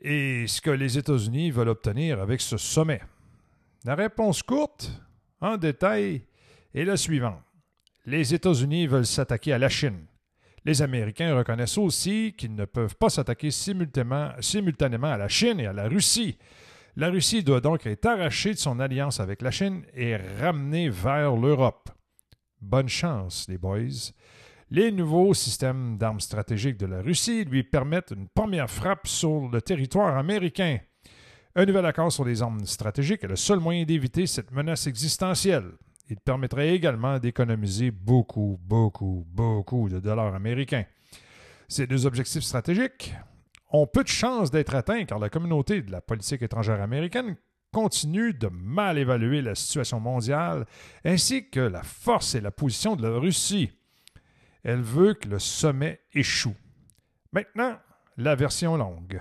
et 0.00 0.46
ce 0.46 0.60
que 0.60 0.70
les 0.70 0.96
États-Unis 0.98 1.50
veulent 1.50 1.68
obtenir 1.68 2.20
avec 2.20 2.40
ce 2.40 2.56
sommet. 2.56 3.00
La 3.84 3.94
réponse 3.94 4.42
courte, 4.42 4.90
en 5.40 5.56
détail, 5.56 6.22
est 6.74 6.84
la 6.84 6.96
suivante. 6.96 7.42
Les 8.06 8.34
États-Unis 8.34 8.86
veulent 8.86 9.06
s'attaquer 9.06 9.52
à 9.52 9.58
la 9.58 9.68
Chine. 9.68 10.06
Les 10.64 10.82
Américains 10.82 11.36
reconnaissent 11.36 11.78
aussi 11.78 12.34
qu'ils 12.36 12.54
ne 12.54 12.64
peuvent 12.64 12.96
pas 12.96 13.08
s'attaquer 13.08 13.50
simultanément 13.50 14.32
à 15.12 15.16
la 15.16 15.28
Chine 15.28 15.60
et 15.60 15.66
à 15.66 15.72
la 15.72 15.88
Russie. 15.88 16.38
La 16.96 17.10
Russie 17.10 17.44
doit 17.44 17.60
donc 17.60 17.86
être 17.86 18.06
arrachée 18.06 18.54
de 18.54 18.58
son 18.58 18.80
alliance 18.80 19.20
avec 19.20 19.42
la 19.42 19.50
Chine 19.50 19.84
et 19.94 20.16
ramenée 20.16 20.90
vers 20.90 21.36
l'Europe. 21.36 21.90
Bonne 22.60 22.88
chance, 22.88 23.46
les 23.48 23.58
boys. 23.58 24.12
Les 24.70 24.92
nouveaux 24.92 25.32
systèmes 25.32 25.96
d'armes 25.96 26.20
stratégiques 26.20 26.76
de 26.76 26.84
la 26.84 27.00
Russie 27.00 27.46
lui 27.46 27.62
permettent 27.62 28.12
une 28.14 28.28
première 28.28 28.68
frappe 28.68 29.06
sur 29.06 29.48
le 29.48 29.62
territoire 29.62 30.18
américain. 30.18 30.78
Un 31.56 31.64
nouvel 31.64 31.86
accord 31.86 32.12
sur 32.12 32.26
les 32.26 32.42
armes 32.42 32.66
stratégiques 32.66 33.24
est 33.24 33.28
le 33.28 33.36
seul 33.36 33.60
moyen 33.60 33.84
d'éviter 33.84 34.26
cette 34.26 34.50
menace 34.52 34.86
existentielle. 34.86 35.72
Il 36.10 36.18
permettrait 36.18 36.74
également 36.74 37.18
d'économiser 37.18 37.90
beaucoup, 37.90 38.60
beaucoup, 38.62 39.26
beaucoup 39.30 39.88
de 39.88 40.00
dollars 40.00 40.34
américains. 40.34 40.84
Ces 41.66 41.86
deux 41.86 42.04
objectifs 42.04 42.42
stratégiques 42.42 43.14
ont 43.70 43.86
peu 43.86 44.02
de 44.02 44.08
chances 44.08 44.50
d'être 44.50 44.74
atteints 44.74 45.06
car 45.06 45.18
la 45.18 45.30
communauté 45.30 45.80
de 45.80 45.90
la 45.90 46.02
politique 46.02 46.42
étrangère 46.42 46.82
américaine 46.82 47.36
continue 47.72 48.34
de 48.34 48.48
mal 48.48 48.98
évaluer 48.98 49.40
la 49.40 49.54
situation 49.54 49.98
mondiale 49.98 50.66
ainsi 51.06 51.48
que 51.48 51.60
la 51.60 51.82
force 51.82 52.34
et 52.34 52.42
la 52.42 52.50
position 52.50 52.96
de 52.96 53.08
la 53.08 53.18
Russie. 53.18 53.70
Elle 54.68 54.82
veut 54.82 55.14
que 55.14 55.26
le 55.26 55.38
sommet 55.38 55.98
échoue. 56.12 56.54
Maintenant, 57.32 57.78
la 58.18 58.34
version 58.34 58.76
longue. 58.76 59.18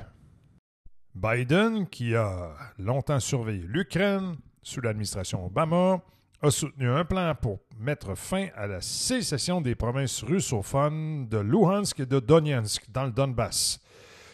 Biden, 1.16 1.88
qui 1.88 2.16
a 2.16 2.54
longtemps 2.78 3.22
surveillé 3.22 3.64
l'Ukraine 3.66 4.36
sous 4.62 4.82
l'administration 4.82 5.46
Obama, 5.46 6.02
a 6.42 6.52
soutenu 6.52 6.90
un 6.90 7.06
plan 7.06 7.34
pour 7.34 7.60
mettre 7.80 8.14
fin 8.16 8.48
à 8.58 8.68
la 8.68 8.82
sécession 8.82 9.62
des 9.62 9.74
provinces 9.74 10.22
russophones 10.22 11.30
de 11.30 11.38
Luhansk 11.38 12.02
et 12.02 12.06
de 12.06 12.20
Donetsk 12.20 12.92
dans 12.92 13.06
le 13.06 13.12
Donbass. 13.14 13.80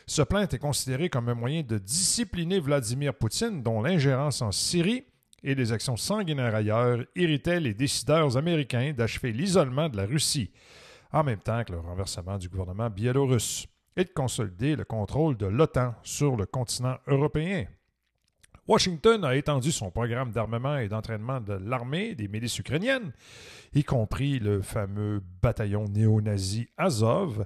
Ce 0.07 0.23
plan 0.23 0.41
était 0.41 0.57
considéré 0.57 1.09
comme 1.09 1.29
un 1.29 1.35
moyen 1.35 1.61
de 1.61 1.77
discipliner 1.77 2.59
Vladimir 2.59 3.13
Poutine, 3.13 3.61
dont 3.61 3.83
l'ingérence 3.83 4.41
en 4.41 4.51
Syrie 4.51 5.05
et 5.43 5.53
les 5.53 5.73
actions 5.73 5.95
sanguinaires 5.95 6.55
ailleurs 6.55 7.05
irritaient 7.15 7.59
les 7.59 7.75
décideurs 7.75 8.35
américains 8.35 8.93
d'achever 8.97 9.31
l'isolement 9.31 9.89
de 9.89 9.97
la 9.97 10.07
Russie 10.07 10.49
en 11.13 11.23
même 11.23 11.39
temps 11.39 11.63
que 11.63 11.71
le 11.71 11.79
renversement 11.79 12.37
du 12.37 12.49
gouvernement 12.49 12.89
biélorusse, 12.89 13.67
et 13.95 14.03
de 14.05 14.09
consolider 14.09 14.75
le 14.75 14.85
contrôle 14.85 15.37
de 15.37 15.45
l'OTAN 15.45 15.93
sur 16.03 16.35
le 16.35 16.45
continent 16.45 16.97
européen. 17.07 17.67
Washington 18.67 19.23
a 19.25 19.35
étendu 19.35 19.71
son 19.71 19.91
programme 19.91 20.31
d'armement 20.31 20.77
et 20.77 20.87
d'entraînement 20.87 21.41
de 21.41 21.53
l'armée 21.53 22.15
des 22.15 22.27
milices 22.27 22.57
ukrainiennes, 22.57 23.11
y 23.73 23.83
compris 23.83 24.39
le 24.39 24.61
fameux 24.61 25.21
bataillon 25.41 25.85
néo-nazi 25.89 26.69
Azov, 26.77 27.45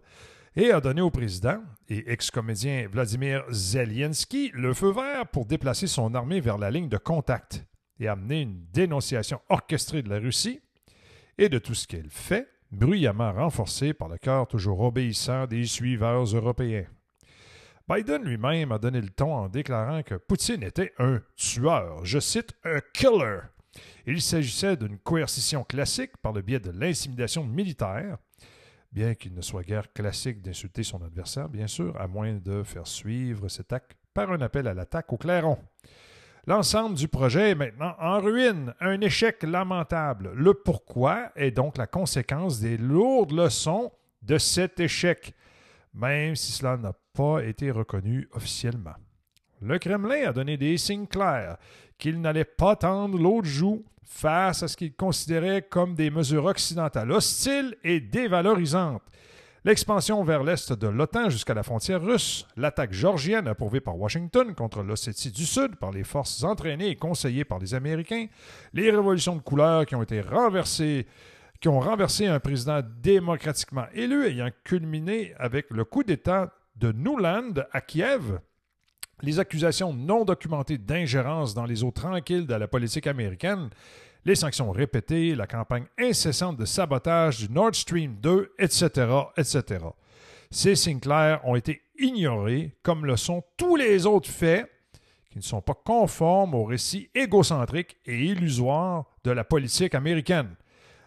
et 0.56 0.72
a 0.72 0.80
donné 0.80 1.02
au 1.02 1.12
président 1.12 1.60
et 1.90 2.12
ex-comédien 2.12 2.88
Vladimir 2.90 3.44
Zelensky 3.50 4.52
le 4.54 4.74
feu 4.74 4.92
vert 4.92 5.28
pour 5.28 5.46
déplacer 5.46 5.88
son 5.88 6.16
armée 6.16 6.40
vers 6.40 6.58
la 6.58 6.72
ligne 6.72 6.90
de 6.90 6.98
contact 6.98 7.66
et 8.00 8.08
amener 8.08 8.42
une 8.42 8.66
dénonciation 8.72 9.40
orchestrée 9.50 10.02
de 10.02 10.10
la 10.10 10.20
Russie 10.20 10.62
et 11.38 11.50
de 11.50 11.60
tout 11.60 11.76
ce 11.76 11.88
qu'elle 11.88 12.10
fait 12.10 12.48
bruyamment 12.72 13.34
renforcé 13.34 13.94
par 13.94 14.10
le 14.10 14.18
cœur 14.18 14.48
toujours 14.48 14.82
obéissant 14.82 15.48
des 15.48 15.66
suiveurs 15.66 16.26
européens. 16.26 16.86
Biden 17.90 18.24
lui-même 18.24 18.74
a 18.74 18.80
donné 18.80 19.00
le 19.00 19.10
ton 19.10 19.34
en 19.34 19.48
déclarant 19.48 20.04
que 20.04 20.16
Poutine 20.16 20.64
était 20.64 20.94
un 21.00 21.22
tueur, 21.38 22.04
je 22.04 22.20
cite, 22.20 22.54
un 22.66 22.80
killer. 22.94 23.40
Il 24.06 24.22
s'agissait 24.22 24.76
d'une 24.76 24.98
coercition 24.98 25.64
classique 25.64 26.18
par 26.22 26.34
le 26.34 26.42
biais 26.42 26.60
de 26.60 26.72
l'intimidation 26.72 27.46
militaire, 27.46 28.18
bien 28.92 29.16
qu'il 29.16 29.34
ne 29.34 29.42
soit 29.42 29.64
guère 29.64 29.94
classique 29.94 30.42
d'insulter 30.42 30.84
son 30.84 31.02
adversaire, 31.02 31.48
bien 31.48 31.68
sûr, 31.68 32.00
à 32.00 32.08
moins 32.08 32.34
de 32.34 32.64
faire 32.64 32.88
suivre 32.88 33.48
cet 33.48 33.72
acte 33.72 33.96
par 34.14 34.32
un 34.32 34.42
appel 34.42 34.68
à 34.68 34.74
l'attaque 34.74 35.14
au 35.14 35.18
clairon. 35.18 35.58
L'ensemble 36.48 36.96
du 36.96 37.10
projet 37.10 37.50
est 37.50 37.56
maintenant 37.56 37.94
en 38.00 38.22
ruine, 38.22 38.74
un 38.80 39.02
échec 39.02 39.44
lamentable. 39.44 40.32
Le 40.34 40.54
pourquoi 40.54 41.30
est 41.36 41.52
donc 41.52 41.78
la 41.78 41.88
conséquence 41.88 42.62
des 42.62 42.78
lourdes 42.78 43.34
leçons 43.34 43.92
de 44.22 44.38
cet 44.38 44.80
échec, 44.80 45.34
même 45.94 46.38
si 46.38 46.54
cela 46.54 46.78
n'a 46.78 46.94
pas 47.14 47.44
été 47.44 47.70
reconnu 47.70 48.30
officiellement. 48.32 48.96
Le 49.62 49.78
Kremlin 49.78 50.30
a 50.30 50.32
donné 50.32 50.56
des 50.56 50.78
signes 50.78 51.08
clairs 51.08 51.58
qu'il 51.98 52.22
n'allait 52.22 52.46
pas 52.46 52.78
tendre 52.78 53.18
l'autre 53.18 53.48
joue 53.48 53.84
face 54.06 54.64
à 54.64 54.70
ce 54.70 54.78
qu'il 54.78 54.96
considérait 54.96 55.64
comme 55.64 55.96
des 55.96 56.10
mesures 56.10 56.46
occidentales 56.46 57.12
hostiles 57.12 57.76
et 57.84 58.00
dévalorisantes, 58.00 59.04
L'expansion 59.68 60.24
vers 60.24 60.46
l'est 60.46 60.72
de 60.72 60.88
l'OTAN 60.88 61.30
jusqu'à 61.30 61.54
la 61.54 61.62
frontière 61.62 62.02
russe, 62.02 62.48
l'attaque 62.56 62.94
georgienne 62.94 63.50
approuvée 63.50 63.82
par 63.82 64.00
Washington 64.00 64.56
contre 64.56 64.82
l'Ossétie 64.82 65.30
du 65.30 65.46
Sud 65.46 65.76
par 65.76 65.92
les 65.92 66.06
forces 66.06 66.42
entraînées 66.44 66.88
et 66.88 66.96
conseillées 66.96 67.44
par 67.44 67.60
les 67.60 67.74
Américains, 67.74 68.28
les 68.72 68.90
révolutions 68.90 69.36
de 69.36 69.42
couleur 69.42 69.86
qui 69.86 69.96
ont 69.96 70.04
été 70.04 70.22
renversées 70.22 71.06
qui 71.60 71.68
ont 71.68 71.82
renversé 71.82 72.28
un 72.28 72.40
président 72.40 72.80
démocratiquement 73.02 73.88
élu 73.94 74.26
ayant 74.28 74.52
culminé 74.64 75.34
avec 75.38 75.66
le 75.70 75.84
coup 75.84 76.04
d'État 76.04 76.54
de 76.78 76.94
Nuland 76.94 77.52
à 77.74 77.82
Kiev, 77.82 78.40
les 79.22 79.38
accusations 79.38 79.92
non 79.92 80.24
documentées 80.24 80.78
d'ingérence 80.78 81.54
dans 81.54 81.66
les 81.66 81.84
eaux 81.84 81.92
tranquilles 81.92 82.48
de 82.48 82.56
la 82.56 82.70
politique 82.70 83.08
américaine, 83.08 83.70
les 84.26 84.36
sanctions 84.36 84.72
répétées, 84.72 85.36
la 85.36 85.48
campagne 85.48 85.86
incessante 85.98 86.58
de 86.58 86.66
sabotage 86.66 87.40
du 87.40 87.54
Nord 87.54 87.76
Stream 87.76 88.16
2, 88.22 88.54
etc., 88.60 88.90
etc. 89.38 89.86
Ces 90.52 90.76
signes 90.76 91.00
clairs 91.00 91.42
ont 91.46 91.56
été 91.56 91.82
ignorés, 92.00 92.76
comme 92.84 93.06
le 93.06 93.18
sont 93.18 93.44
tous 93.58 93.76
les 93.76 94.06
autres 94.06 94.30
faits 94.30 94.70
qui 95.30 95.38
ne 95.38 95.44
sont 95.44 95.62
pas 95.62 95.74
conformes 95.74 96.56
au 96.56 96.64
récit 96.64 97.10
égocentrique 97.14 97.98
et 98.06 98.18
illusoire 98.18 99.06
de 99.24 99.32
la 99.32 99.44
politique 99.44 99.94
américaine. 99.94 100.56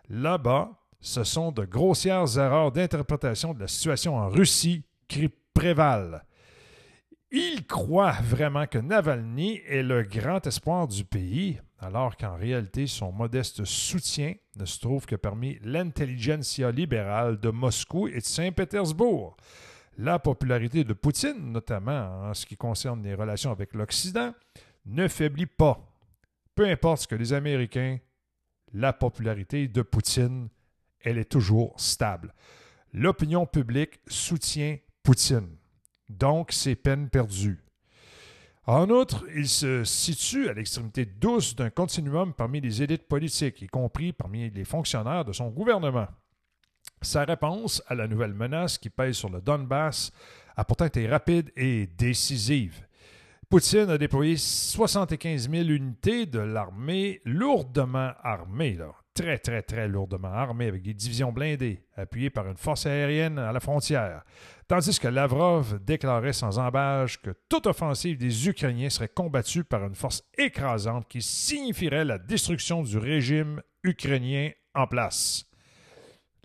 Là-bas, 0.09 0.71
ce 1.01 1.25
sont 1.25 1.53
de 1.53 1.65
grossières 1.65 2.39
erreurs 2.39 2.73
d'interprétation 2.73 3.55
de 3.55 3.61
la 3.61 3.69
situation 3.69 4.17
en 4.17 4.29
Russie 4.29 4.85
qui 5.09 5.31
prévalent. 5.55 6.21
Ils 7.33 7.67
croient 7.67 8.19
vraiment 8.23 8.67
que 8.67 8.79
Navalny 8.79 9.61
est 9.69 9.83
le 9.83 10.03
grand 10.03 10.47
espoir 10.47 10.89
du 10.89 11.05
pays, 11.05 11.61
alors 11.81 12.17
qu'en 12.17 12.37
réalité, 12.37 12.87
son 12.87 13.11
modeste 13.11 13.65
soutien 13.65 14.35
ne 14.57 14.67
se 14.67 14.79
trouve 14.79 15.07
que 15.07 15.17
parmi 15.17 15.59
l'intelligentsia 15.63 16.71
libérale 16.71 17.41
de 17.41 17.49
Moscou 17.49 18.07
et 18.07 18.19
de 18.19 18.25
Saint-Pétersbourg. 18.25 19.37
La 19.97 20.19
popularité 20.19 20.85
de 20.85 20.93
Poutine, 20.93 21.53
notamment 21.53 22.29
en 22.29 22.35
ce 22.35 22.45
qui 22.45 22.57
concerne 22.57 23.03
les 23.03 23.15
relations 23.15 23.51
avec 23.51 23.75
l'Occident, 23.75 24.35
ne 24.87 25.09
faiblit 25.09 25.47
pas. 25.47 25.81
Peu 26.55 26.67
importe 26.67 27.03
ce 27.03 27.09
que 27.09 27.15
les 27.15 27.33
Américains, 27.33 27.99
la 28.75 28.93
popularité 28.93 29.67
de 29.67 29.83
Poutine, 29.83 30.49
elle 31.01 31.17
est 31.19 31.31
toujours 31.31 31.75
stable. 31.81 32.35
L'opinion 32.93 33.47
publique 33.47 34.01
soutient 34.07 34.77
Poutine. 35.03 35.57
Donc, 36.11 36.53
c'est 36.53 36.77
peine 36.77 37.09
perdue. 37.09 37.63
En 38.71 38.89
outre, 38.89 39.25
il 39.35 39.49
se 39.49 39.83
situe 39.83 40.49
à 40.49 40.53
l'extrémité 40.53 41.05
douce 41.05 41.57
d'un 41.57 41.71
continuum 41.71 42.33
parmi 42.33 42.61
les 42.61 42.85
élites 42.85 43.09
politiques, 43.09 43.63
y 43.63 43.67
compris 43.67 44.13
parmi 44.13 44.49
les 44.49 44.65
fonctionnaires 44.65 45.25
de 45.25 45.33
son 45.33 45.49
gouvernement. 45.49 46.07
Sa 47.03 47.25
réponse 47.25 47.83
à 47.89 47.97
la 47.97 48.07
nouvelle 48.07 48.33
menace 48.33 48.79
qui 48.79 48.89
pèse 48.89 49.17
sur 49.17 49.29
le 49.29 49.41
Donbass 49.41 50.13
a 50.57 50.65
pourtant 50.65 50.85
été 50.85 51.09
rapide 51.09 51.51
et 51.57 51.89
décisive. 51.89 52.87
Poutine 53.49 53.91
a 53.91 53.99
déployé 53.99 54.37
75 54.37 55.51
000 55.51 55.65
unités 55.65 56.27
de 56.27 56.39
l'armée 56.39 57.21
lourdement 57.25 58.13
armée. 58.23 58.79
Très 59.15 59.39
très 59.39 59.63
très 59.63 59.89
lourdement 59.89 60.33
armée, 60.33 60.67
avec 60.67 60.83
des 60.83 60.95
divisions 60.95 61.33
blindées, 61.33 61.85
appuyées 61.97 62.31
par 62.31 62.49
une 62.49 62.57
force 62.57 62.87
aérienne 62.87 63.39
à 63.39 63.53
la 63.53 63.61
frontière, 63.61 64.23
tandis 64.69 64.99
que 64.99 65.09
Lavrov 65.09 65.79
déclarait 65.85 66.33
sans 66.33 66.59
embâche 66.59 67.21
que 67.21 67.31
toute 67.49 67.67
offensive 67.67 68.17
des 68.17 68.49
Ukrainiens 68.49 68.91
serait 68.91 69.09
combattue 69.09 69.65
par 69.65 69.85
une 69.85 69.95
force 69.95 70.23
écrasante 70.39 71.09
qui 71.09 71.23
signifierait 71.23 72.05
la 72.05 72.19
destruction 72.19 72.83
du 72.83 72.99
régime 72.99 73.61
ukrainien 73.83 74.51
en 74.75 74.87
place. 74.87 75.45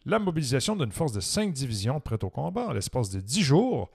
La 0.06 0.20
mobilisation 0.20 0.76
d'une 0.76 0.92
force 0.92 1.14
de 1.14 1.20
cinq 1.20 1.52
divisions 1.52 2.00
prête 2.00 2.24
au 2.24 2.30
combat 2.30 2.68
en 2.68 2.74
l'espace 2.74 3.10
de 3.10 3.20
dix 3.20 3.42
jours, 3.42 3.90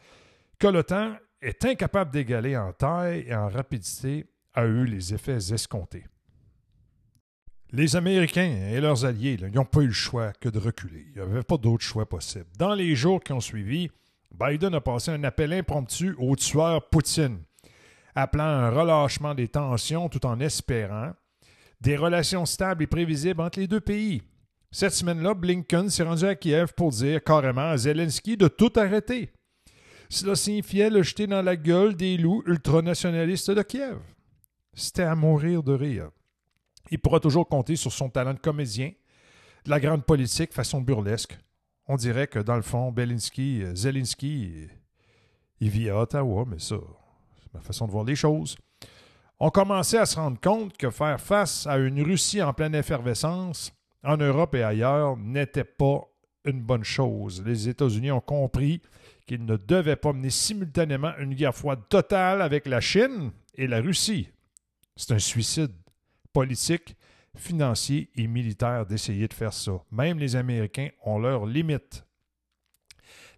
que 0.59 0.67
l'OTAN 0.67 1.15
est 1.41 1.65
incapable 1.65 2.11
d'égaler 2.11 2.57
en 2.57 2.73
taille 2.73 3.25
et 3.27 3.35
en 3.35 3.49
rapidité, 3.49 4.27
a 4.55 4.65
eu 4.65 4.85
les 4.85 5.15
effets 5.15 5.53
escomptés. 5.53 6.05
Les 7.73 7.95
Américains 7.95 8.69
et 8.73 8.81
leurs 8.81 9.05
alliés 9.05 9.37
n'ont 9.55 9.65
pas 9.65 9.83
eu 9.83 9.87
le 9.87 9.93
choix 9.93 10.33
que 10.41 10.49
de 10.49 10.59
reculer. 10.59 11.07
Il 11.15 11.23
n'y 11.23 11.29
avait 11.29 11.45
pas 11.45 11.57
d'autre 11.57 11.85
choix 11.85 12.09
possible. 12.09 12.47
Dans 12.59 12.75
les 12.75 12.97
jours 12.97 13.23
qui 13.23 13.33
ont 13.33 13.41
suivi, 13.41 13.89
Biden 14.33 14.75
a 14.75 14.81
passé 14.81 15.13
un 15.13 15.23
appel 15.23 15.53
impromptu 15.53 16.17
au 16.19 16.35
tueur 16.35 16.89
Poutine, 16.89 17.39
appelant 18.17 18.45
un 18.45 18.71
relâchement 18.71 19.37
des 19.37 19.47
tensions 19.47 20.09
tout 20.09 20.27
en 20.27 20.41
espérant 20.41 21.13
des 21.81 21.97
relations 21.97 22.45
stables 22.45 22.83
et 22.83 22.89
prévisibles 22.89 23.41
entre 23.41 23.61
les 23.61 23.69
deux 23.69 23.81
pays. 23.81 24.23
Cette 24.73 24.93
semaine-là, 24.93 25.35
Blinken 25.35 25.91
s'est 25.91 26.03
rendu 26.03 26.25
à 26.25 26.35
Kiev 26.35 26.73
pour 26.77 26.91
dire 26.91 27.23
carrément 27.23 27.71
à 27.71 27.77
Zelensky 27.77 28.37
de 28.37 28.49
tout 28.49 28.73
arrêter. 28.77 29.31
Cela 30.09 30.35
signifiait 30.35 30.91
le 30.91 31.03
jeter 31.03 31.29
dans 31.29 31.43
la 31.43 31.57
gueule 31.57 31.95
des 31.95 32.17
loups 32.17 32.43
ultranationalistes 32.47 33.53
de 33.53 33.63
Kiev. 33.63 33.99
C'était 34.75 35.03
à 35.03 35.15
mourir 35.15 35.63
de 35.63 35.73
rire. 35.73 36.11
Il 36.91 36.99
pourra 36.99 37.21
toujours 37.21 37.49
compter 37.49 37.77
sur 37.77 37.93
son 37.93 38.09
talent 38.09 38.35
de 38.35 38.39
comédien, 38.39 38.93
de 39.65 39.71
la 39.71 39.81
grande 39.81 40.05
politique 40.05 40.53
façon 40.53 40.81
burlesque. 40.81 41.39
On 41.87 41.97
dirait 41.97 42.27
que 42.27 42.39
dans 42.39 42.57
le 42.57 42.63
fond, 42.63 42.93
Belinsky, 42.93 43.63
euh, 43.63 43.75
Zelensky, 43.75 44.69
il 45.61 45.69
vit 45.69 45.91
à 45.91 46.01
Ottawa, 46.01 46.45
mais 46.47 46.59
ça, 46.59 46.77
c'est 47.43 47.53
ma 47.55 47.61
façon 47.61 47.87
de 47.87 47.93
voir 47.93 48.05
les 48.05 48.17
choses. 48.17 48.57
On 49.39 49.51
commençait 49.51 49.99
à 49.99 50.07
se 50.07 50.17
rendre 50.17 50.41
compte 50.41 50.77
que 50.77 50.91
faire 50.91 51.21
face 51.21 51.67
à 51.67 51.79
une 51.79 52.03
Russie 52.03 52.43
en 52.43 52.53
pleine 52.53 52.75
effervescence, 52.75 53.73
en 54.05 54.17
Europe 54.17 54.55
et 54.55 54.63
ailleurs, 54.63 55.17
n'était 55.17 55.65
pas 55.65 56.03
une 56.45 56.61
bonne 56.61 56.85
chose. 56.85 57.43
Les 57.45 57.69
États-Unis 57.69 58.11
ont 58.11 58.21
compris 58.21 58.81
qu'il 59.27 59.45
ne 59.45 59.57
devait 59.57 59.97
pas 59.97 60.13
mener 60.13 60.31
simultanément 60.31 61.13
une 61.19 61.35
guerre 61.35 61.55
froide 61.55 61.81
totale 61.89 62.43
avec 62.43 62.67
la 62.67 62.81
Chine 62.81 63.31
et 63.55 63.67
la 63.67 63.81
Russie. 63.81 64.29
C'est 64.97 65.15
un 65.15 65.19
suicide 65.19 65.73
politique, 66.33 66.97
financier 67.37 68.11
et 68.17 68.27
militaire 68.27 68.87
d'essayer 68.87 69.29
de 69.29 69.35
faire 69.35 69.53
ça. 69.53 69.83
Même 69.91 70.19
les 70.19 70.37
Américains 70.37 70.89
ont 71.05 71.19
leurs 71.19 71.47
limites. 71.47 72.05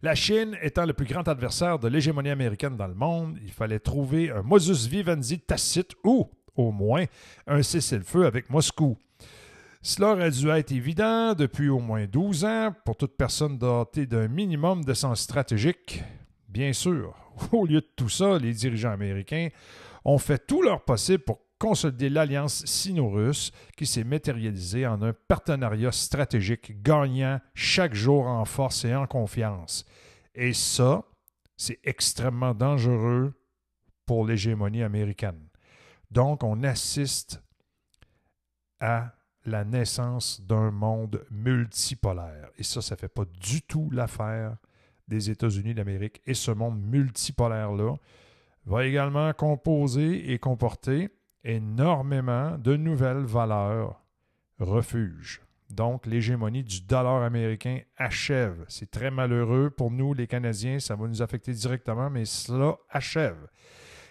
La 0.02 0.14
Chine 0.14 0.56
étant 0.62 0.84
le 0.84 0.94
plus 0.94 1.06
grand 1.06 1.26
adversaire 1.28 1.78
de 1.78 1.88
l'hégémonie 1.88 2.30
américaine 2.30 2.76
dans 2.76 2.88
le 2.88 2.94
monde, 2.94 3.38
il 3.42 3.52
fallait 3.52 3.78
trouver 3.78 4.30
un 4.30 4.42
modus 4.42 4.88
vivendi 4.88 5.38
tacite 5.38 5.92
ou, 6.02 6.28
au 6.56 6.72
moins, 6.72 7.04
un 7.46 7.62
cessez-le-feu 7.62 8.26
avec 8.26 8.50
Moscou. 8.50 8.96
Cela 9.80 10.12
aurait 10.12 10.30
dû 10.30 10.48
être 10.48 10.72
évident 10.72 11.34
depuis 11.34 11.68
au 11.68 11.78
moins 11.78 12.06
12 12.06 12.44
ans 12.44 12.74
pour 12.84 12.96
toute 12.96 13.16
personne 13.16 13.58
dotée 13.58 14.06
d'un 14.06 14.28
minimum 14.28 14.84
de 14.84 14.94
sens 14.94 15.20
stratégique. 15.20 16.02
Bien 16.48 16.72
sûr, 16.72 17.14
au 17.52 17.66
lieu 17.66 17.80
de 17.80 17.88
tout 17.96 18.08
ça, 18.08 18.38
les 18.38 18.52
dirigeants 18.52 18.92
américains 18.92 19.48
ont 20.04 20.18
fait 20.18 20.46
tout 20.46 20.62
leur 20.62 20.84
possible 20.84 21.22
pour 21.22 21.40
consolider 21.62 22.08
l'alliance 22.08 22.66
sino-russe 22.66 23.52
qui 23.76 23.86
s'est 23.86 24.02
matérialisée 24.02 24.84
en 24.84 25.00
un 25.00 25.12
partenariat 25.12 25.92
stratégique 25.92 26.82
gagnant 26.82 27.40
chaque 27.54 27.94
jour 27.94 28.26
en 28.26 28.44
force 28.44 28.84
et 28.84 28.96
en 28.96 29.06
confiance. 29.06 29.84
Et 30.34 30.54
ça, 30.54 31.04
c'est 31.56 31.78
extrêmement 31.84 32.52
dangereux 32.52 33.32
pour 34.06 34.26
l'hégémonie 34.26 34.82
américaine. 34.82 35.38
Donc, 36.10 36.42
on 36.42 36.64
assiste 36.64 37.40
à 38.80 39.12
la 39.44 39.64
naissance 39.64 40.40
d'un 40.40 40.72
monde 40.72 41.24
multipolaire. 41.30 42.50
Et 42.58 42.64
ça, 42.64 42.82
ça 42.82 42.96
ne 42.96 42.98
fait 42.98 43.06
pas 43.06 43.24
du 43.40 43.62
tout 43.62 43.88
l'affaire 43.92 44.56
des 45.06 45.30
États-Unis 45.30 45.74
d'Amérique. 45.74 46.22
Et 46.26 46.34
ce 46.34 46.50
monde 46.50 46.82
multipolaire-là 46.82 47.94
va 48.66 48.84
également 48.84 49.32
composer 49.32 50.32
et 50.32 50.40
comporter 50.40 51.08
énormément 51.44 52.56
de 52.58 52.76
nouvelles 52.76 53.24
valeurs 53.24 54.02
refuges. 54.58 55.42
Donc, 55.70 56.06
l'hégémonie 56.06 56.62
du 56.62 56.82
dollar 56.82 57.22
américain 57.22 57.80
achève. 57.96 58.64
C'est 58.68 58.90
très 58.90 59.10
malheureux 59.10 59.70
pour 59.70 59.90
nous, 59.90 60.12
les 60.12 60.26
Canadiens, 60.26 60.78
ça 60.78 60.96
va 60.96 61.06
nous 61.08 61.22
affecter 61.22 61.52
directement, 61.52 62.10
mais 62.10 62.26
cela 62.26 62.76
achève. 62.90 63.48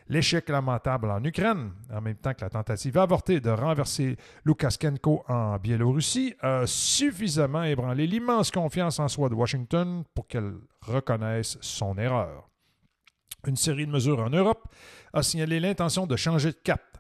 L'échec 0.08 0.50
lamentable 0.50 1.12
en 1.12 1.24
Ukraine, 1.24 1.72
en 1.94 2.02
même 2.02 2.18
temps 2.18 2.34
que 2.34 2.42
la 2.42 2.50
tentative 2.50 2.98
avortée 2.98 3.40
de 3.40 3.52
renverser 3.52 4.18
Lukashenko 4.44 5.24
en 5.28 5.58
Biélorussie, 5.58 6.34
a 6.42 6.66
suffisamment 6.66 7.64
ébranlé 7.64 8.08
l'immense 8.08 8.50
confiance 8.52 9.00
en 9.00 9.08
soi 9.08 9.30
de 9.30 9.36
Washington 9.36 10.04
pour 10.16 10.28
qu'elle 10.28 10.56
reconnaisse 10.82 11.58
son 11.62 11.98
erreur. 11.98 12.50
Une 13.48 13.56
série 13.56 13.86
de 13.86 13.92
mesures 13.92 14.20
en 14.20 14.30
Europe 14.30 14.68
a 15.14 15.24
signalé 15.24 15.60
l'intention 15.60 16.08
de 16.08 16.16
changer 16.16 16.52
de 16.52 16.58
cap 16.58 16.91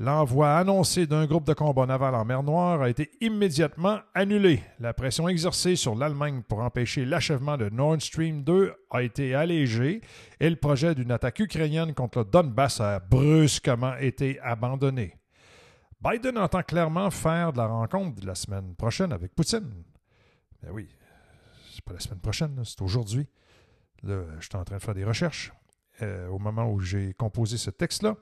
L'envoi 0.00 0.56
annoncé 0.56 1.08
d'un 1.08 1.26
groupe 1.26 1.44
de 1.44 1.54
combat 1.54 1.84
naval 1.84 2.14
en 2.14 2.24
mer 2.24 2.44
Noire 2.44 2.82
a 2.82 2.88
été 2.88 3.10
immédiatement 3.20 3.98
annulé. 4.14 4.62
La 4.78 4.94
pression 4.94 5.28
exercée 5.28 5.74
sur 5.74 5.96
l'Allemagne 5.96 6.42
pour 6.48 6.60
empêcher 6.60 7.04
l'achèvement 7.04 7.56
de 7.56 7.68
Nord 7.68 8.00
Stream 8.00 8.44
2 8.44 8.74
a 8.92 9.02
été 9.02 9.34
allégée 9.34 10.00
et 10.38 10.48
le 10.48 10.54
projet 10.54 10.94
d'une 10.94 11.10
attaque 11.10 11.40
ukrainienne 11.40 11.94
contre 11.94 12.20
le 12.20 12.26
Donbass 12.26 12.80
a 12.80 13.00
brusquement 13.00 13.96
été 13.96 14.38
abandonné. 14.38 15.16
Biden 16.00 16.38
entend 16.38 16.62
clairement 16.62 17.10
faire 17.10 17.52
de 17.52 17.58
la 17.58 17.66
rencontre 17.66 18.20
de 18.20 18.26
la 18.28 18.36
semaine 18.36 18.76
prochaine 18.76 19.12
avec 19.12 19.34
Poutine. 19.34 19.82
Ben 20.62 20.70
oui, 20.70 20.88
c'est 21.74 21.84
pas 21.84 21.94
la 21.94 22.00
semaine 22.00 22.20
prochaine, 22.20 22.62
c'est 22.64 22.80
aujourd'hui. 22.82 23.26
Là, 24.04 24.22
je 24.38 24.46
suis 24.46 24.56
en 24.56 24.62
train 24.62 24.76
de 24.76 24.82
faire 24.82 24.94
des 24.94 25.04
recherches 25.04 25.52
euh, 26.02 26.28
au 26.28 26.38
moment 26.38 26.70
où 26.70 26.80
j'ai 26.80 27.14
composé 27.14 27.56
ce 27.56 27.70
texte-là. 27.70 28.16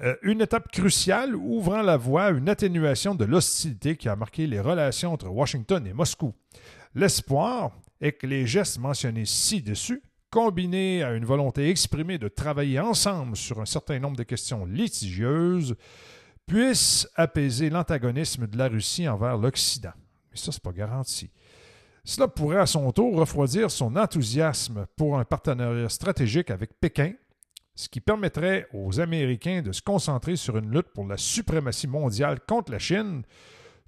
Euh, 0.00 0.16
une 0.22 0.40
étape 0.40 0.70
cruciale 0.72 1.36
ouvrant 1.36 1.82
la 1.82 1.96
voie 1.96 2.24
à 2.24 2.30
une 2.30 2.48
atténuation 2.48 3.14
de 3.14 3.24
l'hostilité 3.24 3.96
qui 3.96 4.08
a 4.08 4.16
marqué 4.16 4.46
les 4.46 4.60
relations 4.60 5.12
entre 5.12 5.28
Washington 5.28 5.86
et 5.86 5.92
Moscou. 5.92 6.32
L'espoir 6.94 7.72
est 8.00 8.12
que 8.12 8.26
les 8.26 8.46
gestes 8.46 8.78
mentionnés 8.78 9.26
ci-dessus, 9.26 10.02
combinés 10.30 11.02
à 11.02 11.12
une 11.12 11.26
volonté 11.26 11.68
exprimée 11.68 12.16
de 12.18 12.28
travailler 12.28 12.80
ensemble 12.80 13.36
sur 13.36 13.60
un 13.60 13.66
certain 13.66 13.98
nombre 13.98 14.16
de 14.16 14.22
questions 14.22 14.64
litigieuses, 14.64 15.76
puissent 16.46 17.06
apaiser 17.14 17.68
l'antagonisme 17.68 18.46
de 18.46 18.56
la 18.56 18.68
Russie 18.68 19.08
envers 19.08 19.36
l'Occident. 19.36 19.92
Mais 20.30 20.38
ça, 20.38 20.52
ce 20.52 20.56
n'est 20.56 20.62
pas 20.62 20.72
garanti. 20.72 21.30
Cela 22.04 22.28
pourrait 22.28 22.58
à 22.58 22.66
son 22.66 22.90
tour 22.92 23.16
refroidir 23.16 23.70
son 23.70 23.96
enthousiasme 23.96 24.86
pour 24.96 25.18
un 25.18 25.24
partenariat 25.24 25.88
stratégique 25.88 26.50
avec 26.50 26.78
Pékin 26.80 27.12
ce 27.74 27.88
qui 27.88 28.00
permettrait 28.00 28.68
aux 28.72 29.00
Américains 29.00 29.62
de 29.62 29.72
se 29.72 29.82
concentrer 29.82 30.36
sur 30.36 30.58
une 30.58 30.70
lutte 30.70 30.92
pour 30.94 31.06
la 31.06 31.16
suprématie 31.16 31.86
mondiale 31.86 32.40
contre 32.46 32.72
la 32.72 32.78
Chine, 32.78 33.22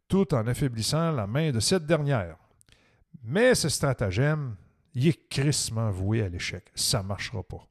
tout 0.09 0.35
en 0.35 0.47
affaiblissant 0.47 1.13
la 1.13 1.27
main 1.27 1.51
de 1.51 1.61
cette 1.61 1.87
dernière. 1.87 2.37
Mais 3.23 3.55
ce 3.55 3.69
stratagème, 3.69 4.57
est 4.97 5.29
crissement 5.29 5.91
voué 5.91 6.23
à 6.23 6.29
l'échec. 6.29 6.65
Ça 6.75 7.03
ne 7.03 7.09
marchera 7.09 7.43
pas. 7.43 7.67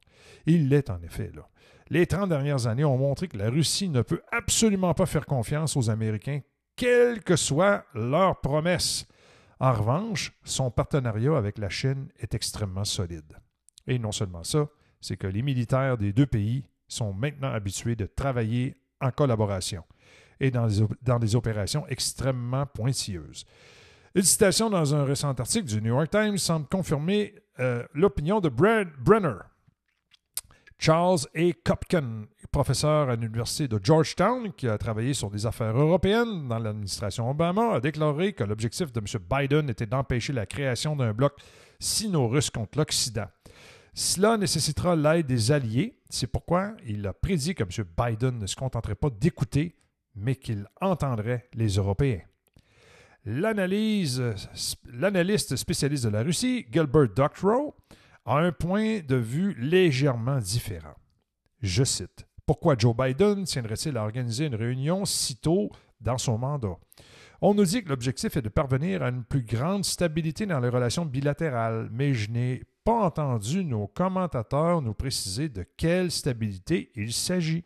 Il 0.46 0.68
l'est 0.68 0.90
en 0.90 1.00
effet, 1.02 1.30
là. 1.34 1.48
Les 1.90 2.06
30 2.06 2.28
dernières 2.28 2.66
années 2.66 2.84
ont 2.84 2.96
montré 2.96 3.28
que 3.28 3.36
la 3.36 3.50
Russie 3.50 3.88
ne 3.88 4.02
peut 4.02 4.22
absolument 4.32 4.94
pas 4.94 5.06
faire 5.06 5.26
confiance 5.26 5.76
aux 5.76 5.90
Américains, 5.90 6.40
quelles 6.76 7.22
que 7.22 7.36
soient 7.36 7.84
leurs 7.94 8.40
promesses. 8.40 9.06
En 9.60 9.72
revanche, 9.72 10.32
son 10.44 10.70
partenariat 10.70 11.36
avec 11.36 11.58
la 11.58 11.68
Chine 11.68 12.08
est 12.18 12.34
extrêmement 12.34 12.84
solide. 12.84 13.38
Et 13.86 13.98
non 13.98 14.12
seulement 14.12 14.44
ça, 14.44 14.66
c'est 15.00 15.16
que 15.16 15.26
les 15.26 15.42
militaires 15.42 15.98
des 15.98 16.12
deux 16.12 16.26
pays 16.26 16.64
sont 16.88 17.12
maintenant 17.12 17.52
habitués 17.52 17.96
de 17.96 18.06
travailler 18.06 18.76
en 19.00 19.10
collaboration 19.10 19.84
et 20.40 20.50
dans 20.50 21.18
des, 21.18 21.36
opérations 21.36 21.86
extrêmement 21.88 22.66
pointilleuses. 22.66 23.44
Une 24.14 24.22
citation 24.22 24.70
dans 24.70 24.94
un 24.94 25.04
récent 25.04 25.30
article 25.30 25.66
du 25.66 25.80
New 25.80 25.94
York 25.94 26.10
Times 26.10 26.38
semble 26.38 26.66
confirmer 26.66 27.34
euh, 27.60 27.84
l'opinion 27.94 28.40
de 28.40 28.48
Brad 28.48 28.88
Brenner, 28.98 29.38
Charles 30.78 31.26
A. 31.34 31.52
Kopken, 31.64 32.26
professeur 32.50 33.08
à 33.08 33.16
l'Université 33.16 33.68
de 33.68 33.80
Georgetown, 33.82 34.52
qui 34.52 34.68
a 34.68 34.76
travaillé 34.76 35.14
sur 35.14 35.30
des 35.30 35.46
affaires 35.46 35.76
européennes 35.76 36.48
dans 36.48 36.58
l'administration 36.58 37.30
Obama, 37.30 37.74
a 37.74 37.80
déclaré 37.80 38.32
que 38.32 38.44
l'objectif 38.44 38.92
de 38.92 39.00
M. 39.00 39.06
Biden 39.30 39.70
était 39.70 39.86
d'empêcher 39.86 40.32
la 40.32 40.46
création 40.46 40.96
d'un 40.96 41.12
bloc 41.12 41.34
sino-russe 41.78 42.50
contre 42.50 42.78
l'Occident. 42.78 43.28
Cela 43.94 44.36
nécessitera 44.36 44.96
l'aide 44.96 45.26
des 45.26 45.52
alliés. 45.52 46.00
C'est 46.10 46.26
pourquoi 46.26 46.74
il 46.84 47.06
a 47.06 47.12
prédit 47.12 47.54
que 47.54 47.62
M. 47.62 47.86
Biden 47.96 48.38
ne 48.40 48.46
se 48.46 48.56
contenterait 48.56 48.96
pas 48.96 49.10
d'écouter, 49.10 49.76
mais 50.16 50.36
qu'il 50.36 50.66
entendrait 50.80 51.48
les 51.54 51.68
Européens. 51.76 52.20
L'analyste 53.24 54.36
spécialiste 55.56 56.04
de 56.04 56.10
la 56.10 56.22
Russie, 56.22 56.66
Gilbert 56.70 57.08
Doctorow, 57.08 57.74
a 58.24 58.38
un 58.38 58.52
point 58.52 59.00
de 59.00 59.16
vue 59.16 59.54
légèrement 59.58 60.38
différent. 60.38 60.94
Je 61.60 61.84
cite 61.84 62.26
Pourquoi 62.46 62.76
Joe 62.78 62.96
Biden 62.96 63.44
tiendrait-il 63.44 63.96
à 63.96 64.02
organiser 64.02 64.46
une 64.46 64.54
réunion 64.54 65.04
si 65.04 65.36
tôt 65.36 65.70
dans 66.00 66.18
son 66.18 66.38
mandat? 66.38 66.76
On 67.40 67.54
nous 67.54 67.64
dit 67.64 67.84
que 67.84 67.90
l'objectif 67.90 68.36
est 68.36 68.42
de 68.42 68.48
parvenir 68.48 69.02
à 69.02 69.08
une 69.08 69.24
plus 69.24 69.42
grande 69.42 69.84
stabilité 69.84 70.46
dans 70.46 70.60
les 70.60 70.68
relations 70.68 71.04
bilatérales, 71.04 71.88
mais 71.92 72.14
je 72.14 72.30
n'ai 72.30 72.62
pas 72.84 73.04
entendu 73.04 73.64
nos 73.64 73.86
commentateurs 73.86 74.80
nous 74.80 74.94
préciser 74.94 75.48
de 75.48 75.66
quelle 75.76 76.10
stabilité 76.10 76.90
il 76.94 77.12
s'agit. 77.12 77.64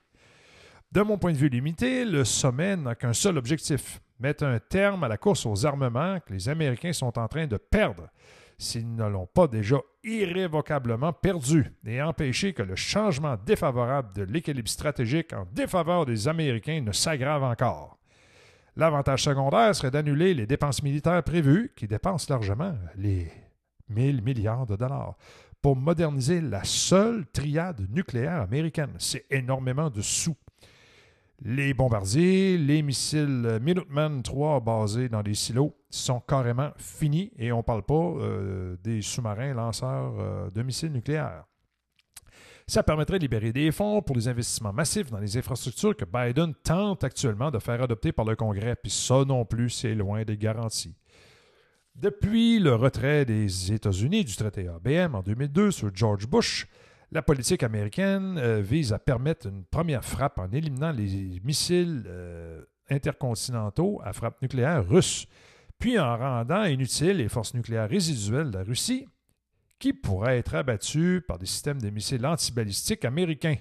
De 0.90 1.02
mon 1.02 1.18
point 1.18 1.32
de 1.32 1.36
vue 1.36 1.48
limité, 1.48 2.04
le 2.04 2.24
sommet 2.24 2.76
n'a 2.76 2.94
qu'un 2.94 3.12
seul 3.12 3.36
objectif 3.36 4.00
mettre 4.18 4.44
un 4.44 4.58
terme 4.58 5.04
à 5.04 5.08
la 5.08 5.18
course 5.18 5.46
aux 5.46 5.66
armements 5.66 6.18
que 6.20 6.32
les 6.32 6.48
Américains 6.48 6.92
sont 6.92 7.18
en 7.18 7.28
train 7.28 7.46
de 7.46 7.56
perdre 7.56 8.08
s'ils 8.58 8.94
ne 8.94 9.06
l'ont 9.06 9.26
pas 9.26 9.46
déjà 9.46 9.78
irrévocablement 10.02 11.12
perdu 11.12 11.72
et 11.86 12.02
empêcher 12.02 12.52
que 12.52 12.62
le 12.62 12.74
changement 12.74 13.36
défavorable 13.46 14.12
de 14.14 14.22
l'équilibre 14.22 14.68
stratégique 14.68 15.32
en 15.32 15.46
défaveur 15.52 16.04
des 16.04 16.26
Américains 16.26 16.80
ne 16.80 16.92
s'aggrave 16.92 17.44
encore. 17.44 17.98
L'avantage 18.76 19.22
secondaire 19.22 19.74
serait 19.74 19.90
d'annuler 19.90 20.34
les 20.34 20.46
dépenses 20.46 20.82
militaires 20.82 21.22
prévues, 21.22 21.72
qui 21.76 21.86
dépensent 21.86 22.32
largement 22.32 22.74
les 22.96 23.30
1000 23.88 24.22
milliards 24.22 24.66
de 24.66 24.76
dollars, 24.76 25.16
pour 25.62 25.76
moderniser 25.76 26.40
la 26.40 26.64
seule 26.64 27.26
triade 27.26 27.86
nucléaire 27.90 28.42
américaine. 28.42 28.94
C'est 28.98 29.26
énormément 29.30 29.90
de 29.90 30.00
sous. 30.00 30.36
Les 31.42 31.74
bombardiers, 31.74 32.58
les 32.58 32.82
missiles 32.82 33.58
Minuteman 33.62 34.22
3 34.22 34.60
basés 34.60 35.08
dans 35.08 35.22
des 35.22 35.34
silos 35.34 35.77
sont 35.90 36.20
carrément 36.20 36.70
finis 36.76 37.32
et 37.38 37.52
on 37.52 37.58
ne 37.58 37.62
parle 37.62 37.82
pas 37.82 37.94
euh, 37.94 38.76
des 38.82 39.00
sous-marins 39.00 39.54
lanceurs 39.54 40.14
euh, 40.18 40.50
de 40.50 40.62
missiles 40.62 40.92
nucléaires. 40.92 41.44
Ça 42.66 42.82
permettrait 42.82 43.18
de 43.18 43.22
libérer 43.22 43.52
des 43.52 43.72
fonds 43.72 44.02
pour 44.02 44.14
des 44.14 44.28
investissements 44.28 44.74
massifs 44.74 45.10
dans 45.10 45.18
les 45.18 45.38
infrastructures 45.38 45.96
que 45.96 46.04
Biden 46.04 46.54
tente 46.62 47.02
actuellement 47.02 47.50
de 47.50 47.58
faire 47.58 47.82
adopter 47.82 48.12
par 48.12 48.26
le 48.26 48.36
Congrès, 48.36 48.76
puis 48.76 48.90
ça 48.90 49.24
non 49.24 49.46
plus, 49.46 49.70
c'est 49.70 49.94
loin 49.94 50.22
des 50.24 50.36
garanties. 50.36 50.94
Depuis 51.94 52.58
le 52.58 52.74
retrait 52.74 53.24
des 53.24 53.72
États-Unis 53.72 54.24
du 54.24 54.36
traité 54.36 54.68
ABM 54.68 55.14
en 55.14 55.22
2002 55.22 55.70
sur 55.70 55.90
George 55.94 56.28
Bush, 56.28 56.68
la 57.10 57.22
politique 57.22 57.62
américaine 57.62 58.36
euh, 58.36 58.60
vise 58.60 58.92
à 58.92 58.98
permettre 58.98 59.46
une 59.46 59.64
première 59.64 60.04
frappe 60.04 60.38
en 60.38 60.50
éliminant 60.50 60.92
les 60.92 61.40
missiles 61.42 62.04
intercontinentaux 62.90 64.00
à 64.04 64.12
frappe 64.12 64.42
nucléaire 64.42 64.86
russes, 64.86 65.26
puis 65.78 65.98
en 65.98 66.16
rendant 66.16 66.64
inutiles 66.64 67.18
les 67.18 67.28
forces 67.28 67.54
nucléaires 67.54 67.88
résiduelles 67.88 68.50
de 68.50 68.58
la 68.58 68.64
Russie, 68.64 69.06
qui 69.78 69.92
pourraient 69.92 70.38
être 70.38 70.54
abattues 70.54 71.22
par 71.26 71.38
des 71.38 71.46
systèmes 71.46 71.80
de 71.80 71.90
missiles 71.90 72.26
antibalistiques 72.26 73.04
américains. 73.04 73.56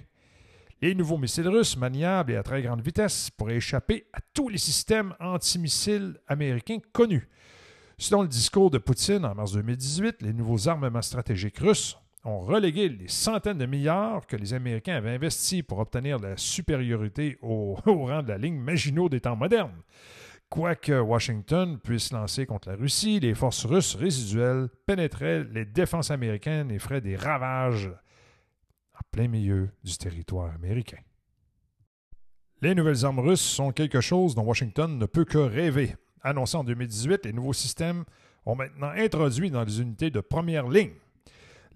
Les 0.80 0.94
nouveaux 0.94 1.18
missiles 1.18 1.48
russes, 1.48 1.76
maniables 1.76 2.32
et 2.32 2.36
à 2.36 2.42
très 2.42 2.62
grande 2.62 2.82
vitesse, 2.82 3.30
pourraient 3.30 3.56
échapper 3.56 4.06
à 4.12 4.20
tous 4.32 4.48
les 4.48 4.58
systèmes 4.58 5.14
antimissiles 5.20 6.18
américains 6.26 6.78
connus. 6.92 7.28
Selon 7.98 8.22
le 8.22 8.28
discours 8.28 8.70
de 8.70 8.78
Poutine 8.78 9.24
en 9.24 9.34
mars 9.34 9.52
2018, 9.52 10.22
les 10.22 10.32
nouveaux 10.32 10.68
armements 10.68 11.02
stratégiques 11.02 11.58
russes 11.58 11.96
ont 12.24 12.40
relégué 12.40 12.88
les 12.88 13.08
centaines 13.08 13.58
de 13.58 13.66
milliards 13.66 14.26
que 14.26 14.36
les 14.36 14.54
Américains 14.54 14.96
avaient 14.96 15.14
investis 15.14 15.62
pour 15.62 15.78
obtenir 15.78 16.18
la 16.18 16.36
supériorité 16.36 17.38
au, 17.42 17.74
rang 17.86 18.22
de 18.22 18.28
la 18.28 18.38
ligne 18.38 18.58
Maginot 18.58 19.08
des 19.08 19.20
temps 19.20 19.36
modernes. 19.36 19.82
Quoique 20.50 20.98
Washington 20.98 21.78
puisse 21.78 22.12
lancer 22.12 22.46
contre 22.46 22.70
la 22.70 22.76
Russie, 22.76 23.20
les 23.20 23.34
forces 23.34 23.66
russes 23.66 23.94
résiduelles 23.94 24.68
pénétraient 24.86 25.44
les 25.44 25.64
défenses 25.64 26.10
américaines 26.10 26.70
et 26.70 26.78
feraient 26.78 27.00
des 27.00 27.16
ravages 27.16 27.90
en 28.94 29.00
plein 29.10 29.28
milieu 29.28 29.70
du 29.84 29.96
territoire 29.96 30.54
américain. 30.54 30.98
Les 32.62 32.74
nouvelles 32.74 33.04
armes 33.04 33.20
russes 33.20 33.40
sont 33.40 33.72
quelque 33.72 34.00
chose 34.00 34.34
dont 34.34 34.42
Washington 34.42 34.98
ne 34.98 35.06
peut 35.06 35.24
que 35.24 35.38
rêver. 35.38 35.94
Annoncé 36.22 36.56
en 36.56 36.64
2018, 36.64 37.26
les 37.26 37.32
nouveaux 37.32 37.52
systèmes 37.52 38.04
ont 38.46 38.56
maintenant 38.56 38.90
introduit 38.90 39.50
dans 39.50 39.64
les 39.64 39.80
unités 39.80 40.10
de 40.10 40.20
première 40.20 40.66
ligne 40.66 40.94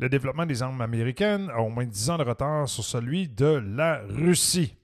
le 0.03 0.09
développement 0.09 0.47
des 0.47 0.63
armes 0.63 0.81
américaines 0.81 1.49
a 1.51 1.61
au 1.61 1.69
moins 1.69 1.87
10 1.87 2.11
ans 2.11 2.19
de 2.19 2.25
retard 2.25 2.69
sur 2.69 2.83
celui 2.83 3.29
de 3.29 3.63
la 3.65 4.03
Russie. 4.09 4.75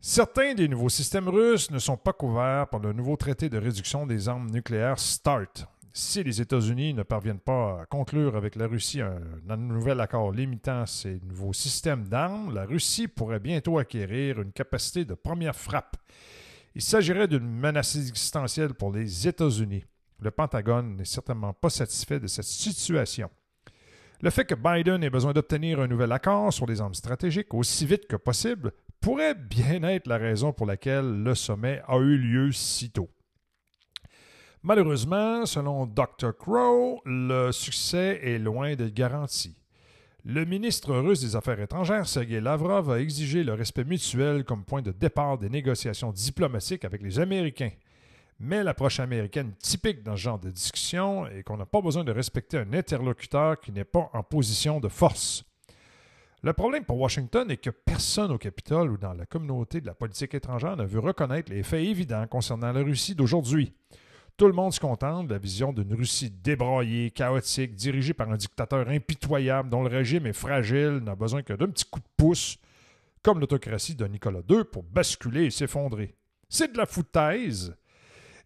Certains 0.00 0.54
des 0.54 0.68
nouveaux 0.68 0.88
systèmes 0.88 1.28
russes 1.28 1.72
ne 1.72 1.80
sont 1.80 1.96
pas 1.96 2.12
couverts 2.12 2.68
par 2.68 2.78
le 2.78 2.92
nouveau 2.92 3.16
traité 3.16 3.48
de 3.48 3.58
réduction 3.58 4.06
des 4.06 4.28
armes 4.28 4.48
nucléaires 4.48 5.00
START. 5.00 5.66
Si 5.92 6.22
les 6.22 6.40
États-Unis 6.40 6.94
ne 6.94 7.02
parviennent 7.02 7.40
pas 7.40 7.80
à 7.82 7.86
conclure 7.86 8.36
avec 8.36 8.54
la 8.54 8.68
Russie 8.68 9.00
un, 9.00 9.56
nouvel 9.56 10.00
accord 10.00 10.30
limitant 10.30 10.86
ces 10.86 11.18
nouveaux 11.26 11.52
systèmes 11.52 12.06
d'armes, 12.06 12.54
la 12.54 12.64
Russie 12.64 13.08
pourrait 13.08 13.40
bientôt 13.40 13.78
acquérir 13.78 14.40
une 14.40 14.52
capacité 14.52 15.04
de 15.04 15.14
première 15.14 15.56
frappe. 15.56 15.96
Il 16.76 16.82
s'agirait 16.82 17.26
d'une 17.26 17.50
menace 17.50 17.96
existentielle 17.96 18.74
pour 18.74 18.92
les 18.92 19.26
États-Unis. 19.26 19.84
Le 20.20 20.30
Pentagone 20.30 20.94
n'est 20.94 21.04
certainement 21.04 21.52
pas 21.52 21.70
satisfait 21.70 22.20
de 22.20 22.28
cette 22.28 22.44
situation. 22.44 23.30
Le 24.20 24.30
fait 24.30 24.44
que 24.44 24.54
Biden 24.54 25.02
ait 25.02 25.10
besoin 25.10 25.32
d'obtenir 25.32 25.80
un 25.80 25.88
nouvel 25.88 26.12
accord 26.12 26.52
sur 26.52 26.66
les 26.66 26.80
armes 26.80 26.94
stratégiques 26.94 27.52
aussi 27.52 27.84
vite 27.84 28.06
que 28.06 28.16
possible 28.16 28.72
pourrait 29.00 29.34
bien 29.34 29.82
être 29.82 30.06
la 30.06 30.18
raison 30.18 30.52
pour 30.52 30.66
laquelle 30.66 31.22
le 31.22 31.34
sommet 31.34 31.82
a 31.86 31.98
eu 31.98 32.16
lieu 32.16 32.52
si 32.52 32.90
tôt. 32.90 33.08
Malheureusement, 34.62 35.46
selon 35.46 35.86
Dr. 35.86 36.36
Crow, 36.36 37.00
le 37.04 37.52
succès 37.52 38.20
est 38.22 38.38
loin 38.38 38.74
d'être 38.74 38.94
garanti. 38.94 39.56
Le 40.24 40.44
ministre 40.44 40.94
russe 40.96 41.20
des 41.20 41.36
Affaires 41.36 41.60
étrangères, 41.60 42.08
Sergei 42.08 42.40
Lavrov, 42.40 42.90
a 42.90 43.00
exigé 43.00 43.44
le 43.44 43.54
respect 43.54 43.84
mutuel 43.84 44.44
comme 44.44 44.64
point 44.64 44.82
de 44.82 44.90
départ 44.90 45.38
des 45.38 45.48
négociations 45.48 46.12
diplomatiques 46.12 46.84
avec 46.84 47.02
les 47.02 47.20
Américains. 47.20 47.70
Mais 48.40 48.62
l'approche 48.62 49.00
américaine 49.00 49.54
typique 49.58 50.02
dans 50.02 50.16
ce 50.16 50.22
genre 50.22 50.38
de 50.38 50.50
discussion 50.50 51.26
est 51.26 51.44
qu'on 51.44 51.56
n'a 51.56 51.66
pas 51.66 51.80
besoin 51.80 52.04
de 52.04 52.12
respecter 52.12 52.58
un 52.58 52.72
interlocuteur 52.72 53.60
qui 53.60 53.72
n'est 53.72 53.84
pas 53.84 54.10
en 54.12 54.22
position 54.22 54.80
de 54.80 54.88
force. 54.88 55.44
Le 56.44 56.52
problème 56.52 56.84
pour 56.84 57.00
Washington 57.00 57.50
est 57.50 57.56
que 57.56 57.70
personne 57.70 58.30
au 58.30 58.38
Capitole 58.38 58.92
ou 58.92 58.96
dans 58.96 59.12
la 59.12 59.26
communauté 59.26 59.80
de 59.80 59.86
la 59.86 59.94
politique 59.94 60.34
étrangère 60.34 60.76
ne 60.76 60.84
veut 60.84 61.00
reconnaître 61.00 61.50
les 61.50 61.64
faits 61.64 61.84
évidents 61.84 62.28
concernant 62.28 62.70
la 62.70 62.80
Russie 62.80 63.16
d'aujourd'hui. 63.16 63.72
Tout 64.36 64.46
le 64.46 64.52
monde 64.52 64.72
se 64.72 64.78
contente 64.78 65.26
de 65.26 65.32
la 65.32 65.40
vision 65.40 65.72
d'une 65.72 65.92
Russie 65.92 66.30
débraillée, 66.30 67.10
chaotique, 67.10 67.74
dirigée 67.74 68.14
par 68.14 68.30
un 68.30 68.36
dictateur 68.36 68.88
impitoyable 68.88 69.68
dont 69.68 69.82
le 69.82 69.88
régime 69.88 70.26
est 70.26 70.32
fragile, 70.32 71.00
n'a 71.02 71.16
besoin 71.16 71.42
que 71.42 71.54
d'un 71.54 71.70
petit 71.70 71.86
coup 71.86 71.98
de 71.98 72.06
pouce, 72.16 72.56
comme 73.20 73.40
l'autocratie 73.40 73.96
de 73.96 74.06
Nicolas 74.06 74.42
II, 74.48 74.62
pour 74.62 74.84
basculer 74.84 75.46
et 75.46 75.50
s'effondrer. 75.50 76.14
C'est 76.48 76.72
de 76.72 76.78
la 76.78 76.86
foutaise. 76.86 77.74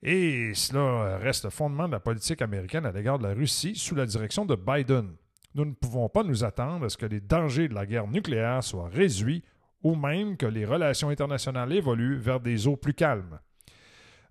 Et 0.02 0.54
cela 0.54 1.18
reste 1.18 1.44
le 1.44 1.50
fondement 1.50 1.88
de 1.88 1.92
la 1.92 2.00
politique 2.00 2.40
américaine 2.40 2.86
à 2.86 2.90
l'égard 2.90 3.18
de 3.18 3.28
la 3.28 3.34
Russie 3.34 3.76
sous 3.76 3.94
la 3.94 4.06
direction 4.06 4.46
de 4.46 4.56
Biden. 4.56 5.12
Nous 5.54 5.64
ne 5.64 5.72
pouvons 5.72 6.08
pas 6.08 6.22
nous 6.22 6.44
attendre 6.44 6.86
à 6.86 6.88
ce 6.88 6.96
que 6.96 7.06
les 7.06 7.20
dangers 7.20 7.68
de 7.68 7.74
la 7.74 7.86
guerre 7.86 8.06
nucléaire 8.08 8.64
soient 8.64 8.88
réduits 8.88 9.44
ou 9.82 9.94
même 9.94 10.36
que 10.36 10.46
les 10.46 10.64
relations 10.64 11.08
internationales 11.08 11.72
évoluent 11.72 12.16
vers 12.16 12.40
des 12.40 12.66
eaux 12.66 12.76
plus 12.76 12.94
calmes. 12.94 13.38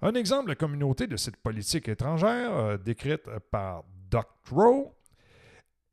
Un 0.02 0.14
exemple 0.16 0.50
de 0.50 0.56
communauté 0.56 1.06
de 1.06 1.18
cette 1.18 1.38
politique 1.38 1.88
étrangère, 1.88 2.56
euh, 2.56 2.78
décrite 2.78 3.30
par 3.52 3.84
Doc 4.10 4.28
Rowe, 4.50 4.96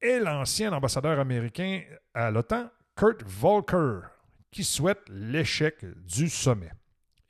est 0.01 0.21
l'ancien 0.21 0.73
ambassadeur 0.73 1.19
américain 1.19 1.83
à 2.15 2.31
l'OTAN, 2.31 2.71
Kurt 2.97 3.23
Volker, 3.27 4.01
qui 4.51 4.65
souhaite 4.65 5.03
l'échec 5.11 5.85
du 6.07 6.29
sommet. 6.29 6.71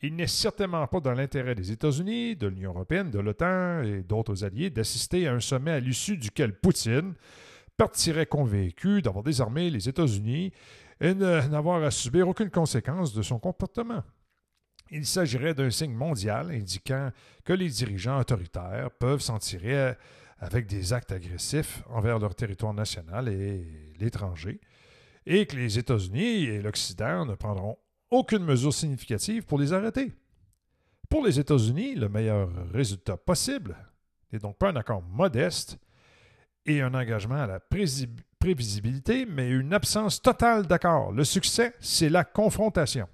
Il 0.01 0.15
n'est 0.15 0.29
certainement 0.29 0.87
pas 0.87 1.01
dans 1.01 1.13
l'intérêt 1.13 1.57
des 1.57 1.73
États-Unis, 1.73 2.37
de 2.37 2.47
l'Union 2.47 2.71
européenne, 2.71 3.11
de 3.11 3.19
l'OTAN 3.19 3.83
et 3.83 4.03
d'autres 4.05 4.45
alliés 4.45 4.71
d'assister 4.71 5.27
à 5.27 5.33
un 5.33 5.41
sommet 5.41 5.73
à 5.73 5.81
l'issue 5.81 6.17
duquel 6.17 6.55
Poutine 6.55 7.15
partirait 7.79 8.27
convaincu 8.27 9.01
d'avoir 9.01 9.25
désarmé 9.25 9.71
les 9.71 9.89
États-Unis 9.89 10.53
et 11.01 11.15
n'avoir 11.15 11.83
à 11.83 11.91
subir 11.91 12.29
aucune 12.29 12.51
conséquence 12.51 13.15
de 13.15 13.23
son 13.23 13.39
comportement. 13.39 14.03
Il 14.91 15.07
s'agirait 15.07 15.55
d'un 15.55 15.71
signe 15.71 15.95
mondial 15.95 16.51
indiquant 16.51 17.11
que 17.45 17.53
les 17.53 17.69
dirigeants 17.69 18.19
autoritaires 18.19 18.91
peuvent 18.91 19.21
s'en 19.21 19.39
tirer 19.39 19.95
avec 20.39 20.67
des 20.67 20.93
actes 20.93 21.13
agressifs 21.13 21.83
envers 21.89 22.19
leur 22.19 22.35
territoire 22.35 22.75
national 22.75 23.29
et 23.29 23.95
l'étranger, 23.99 24.61
et 25.27 25.47
que 25.47 25.57
les 25.57 25.79
États-Unis 25.79 26.45
et 26.45 26.63
l'Occident 26.63 27.27
ne 27.27 27.35
prendront 27.35 27.79
aucune 28.11 28.45
mesure 28.45 28.73
significative 28.73 29.45
pour 29.45 29.59
les 29.59 29.73
arrêter. 29.73 30.13
Pour 31.09 31.25
les 31.25 31.39
États-Unis, 31.39 31.95
le 31.95 32.09
meilleur 32.09 32.51
résultat 32.73 33.17
possible 33.17 33.77
n'est 34.33 34.39
donc 34.39 34.59
pas 34.59 34.71
un 34.71 34.77
accord 34.77 35.03
modeste 35.03 35.79
et 36.69 36.83
un 36.83 36.95
engagement 36.95 37.43
à 37.43 37.47
la 37.47 37.61
prévisibilité, 37.61 39.27
mais 39.27 39.49
une 39.51 39.73
absence 39.73 40.21
totale 40.21 40.67
d'accord. 40.67 41.13
Le 41.13 41.25
succès, 41.25 41.75
c'est 41.81 42.09
la 42.09 42.25
confrontation. 42.25 43.09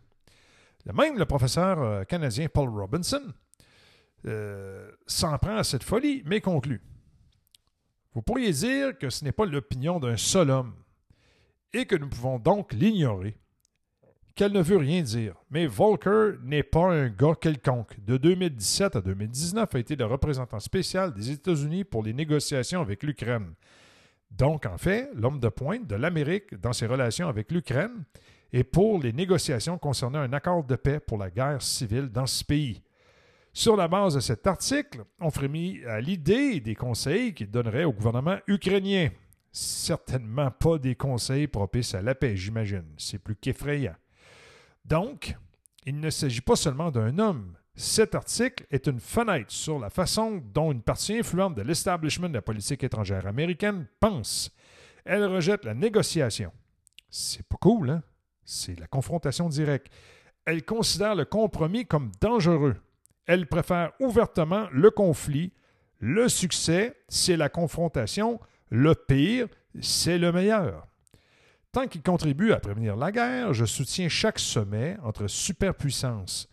Même 0.93 1.19
le 1.19 1.25
professeur 1.25 1.81
euh, 1.81 2.05
canadien 2.05 2.49
Paul 2.53 2.69
Robinson 2.69 3.23
euh, 4.27 4.91
s'en 5.07 5.39
prend 5.39 5.57
à 5.57 5.65
cette 5.65 5.83
folie, 5.83 6.23
mais 6.27 6.41
conclut. 6.41 6.83
Vous 8.13 8.23
pourriez 8.23 8.53
dire 8.53 8.99
que 8.99 9.09
ce 9.09 9.25
n'est 9.25 9.33
pas 9.33 9.47
l'opinion 9.47 9.99
d'un 9.99 10.17
seul 10.17 10.51
homme 10.51 10.75
et 11.73 11.87
que 11.87 11.97
nous 11.97 12.09
pouvons 12.09 12.39
donc 12.39 12.73
l'ignorer 12.73 13.37
qu'elle 14.35 14.53
ne 14.53 14.63
veut 14.63 14.77
rien 14.77 15.03
dire. 15.03 15.35
Mais 15.51 15.67
Volker 15.67 16.33
n'est 16.43 16.63
pas 16.63 16.93
un 16.93 17.09
gars 17.09 17.35
quelconque. 17.41 17.97
De 18.05 18.17
2017 18.17 18.97
à 18.97 19.01
2019, 19.01 19.75
a 19.75 19.79
été 19.79 19.97
le 19.97 20.07
représentant 20.07 20.61
spécial 20.61 21.13
des 21.15 21.31
États-Unis 21.31 21.85
pour 21.85 22.03
les 22.03 22.13
négociations 22.13 22.81
avec 22.81 23.03
l'Ukraine. 23.03 23.55
Donc, 24.31 24.67
en 24.67 24.79
fait, 24.79 25.11
l'homme 25.15 25.39
de 25.39 25.49
pointe 25.49 25.87
de 25.87 25.95
l'Amérique 25.95 26.61
dans 26.61 26.73
ses 26.73 26.87
relations 26.87 27.29
avec 27.29 27.53
l'Ukraine 27.53 28.05
et 28.53 28.65
pour 28.65 29.01
les 29.01 29.13
négociations 29.13 29.79
concernant 29.79 30.21
un 30.21 30.33
accord 30.33 30.65
de 30.65 30.77
paix 30.77 31.01
pour 31.01 31.19
la 31.19 31.31
guerre 31.31 31.63
civile 31.63 32.09
dans 32.09 32.27
ce 32.27 32.45
pays. 32.45 32.83
Sur 33.53 33.77
la 33.77 33.87
base 33.87 34.17
de 34.17 34.21
cet 34.21 34.49
article, 34.49 35.05
on 35.21 35.31
frémit 35.31 35.85
à 35.85 36.01
l'idée 36.01 36.59
des 36.59 36.75
conseils 36.75 37.35
qu'il 37.35 37.51
donnerait 37.51 37.85
au 37.85 37.93
gouvernement 37.93 38.39
ukrainien. 38.49 39.11
Certainement 39.53 40.51
pas 40.51 40.79
des 40.79 40.97
conseils 40.97 41.47
propices 41.47 41.95
à 41.95 42.03
la 42.03 42.17
paix, 42.17 42.37
j'imagine. 42.37 42.87
C'est 42.97 43.21
plus 43.21 43.37
qu'effrayant. 43.37 43.95
Donc, 44.85 45.37
il 45.87 46.01
ne 46.01 46.11
s'agit 46.11 46.41
pas 46.41 46.57
seulement 46.57 46.91
d'un 46.91 47.19
homme. 47.19 47.57
Cet 47.75 48.15
article 48.15 48.67
est 48.71 48.87
une 48.87 49.01
fenêtre 49.01 49.51
sur 49.51 49.79
la 49.79 49.91
façon 49.91 50.43
dont 50.53 50.71
une 50.71 50.83
partie 50.83 51.19
influente 51.19 51.57
de 51.57 51.63
l'establishment 51.63 52.29
de 52.29 52.35
la 52.35 52.43
politique 52.43 52.85
étrangère 52.85 53.27
américaine 53.27 53.87
pense. 53.99 54.55
Elle 55.05 55.25
rejette 55.25 55.65
la 55.65 55.75
négociation. 55.75 56.53
C'est 57.11 57.47
pas 57.47 57.57
cool, 57.61 57.91
hein? 57.91 58.03
C'est 58.45 58.79
la 58.79 58.87
confrontation 58.87 59.49
directe. 59.49 59.89
Elle 60.45 60.65
considère 60.65 61.15
le 61.15 61.25
compromis 61.25 61.87
comme 61.87 62.13
dangereux. 62.21 62.77
Elle 63.27 63.47
préfère 63.47 63.93
ouvertement 64.01 64.69
le 64.71 64.91
conflit. 64.91 65.53
Le 65.99 66.29
succès, 66.29 66.95
c'est 67.09 67.37
la 67.37 67.49
confrontation. 67.49 68.39
Le 68.69 68.95
pire, 68.95 69.49
c'est 69.81 70.19
le 70.19 70.31
meilleur. 70.31 70.87
Tant 71.75 71.89
qu'il 71.89 72.03
contribue 72.03 72.53
à 72.53 72.61
prévenir 72.61 72.95
la 72.95 73.11
guerre, 73.11 73.53
je 73.53 73.65
soutiens 73.65 74.09
chaque 74.09 74.39
sommet 74.39 74.97
entre 75.03 75.27
superpuissances. 75.27 76.49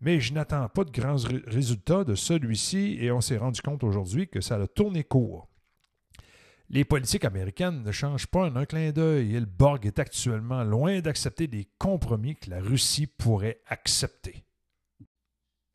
Mais 0.00 0.20
je 0.20 0.32
n'attends 0.32 0.68
pas 0.68 0.84
de 0.84 0.92
grands 0.92 1.16
résultats 1.48 2.04
de 2.04 2.14
celui-ci 2.14 2.96
et 3.00 3.10
on 3.10 3.20
s'est 3.20 3.38
rendu 3.38 3.60
compte 3.60 3.82
aujourd'hui 3.82 4.28
que 4.28 4.40
ça 4.40 4.54
a 4.54 4.66
tourné 4.68 5.02
court. 5.02 5.48
Les 6.68 6.84
politiques 6.84 7.24
américaines 7.24 7.82
ne 7.82 7.90
changent 7.90 8.28
pas 8.28 8.44
en 8.44 8.54
un 8.54 8.64
clin 8.64 8.92
d'œil 8.92 9.34
et 9.34 9.40
le 9.40 9.46
Borg 9.46 9.84
est 9.84 9.98
actuellement 9.98 10.62
loin 10.62 11.00
d'accepter 11.00 11.48
des 11.48 11.66
compromis 11.78 12.36
que 12.36 12.48
la 12.48 12.60
Russie 12.60 13.08
pourrait 13.08 13.62
accepter. 13.66 14.44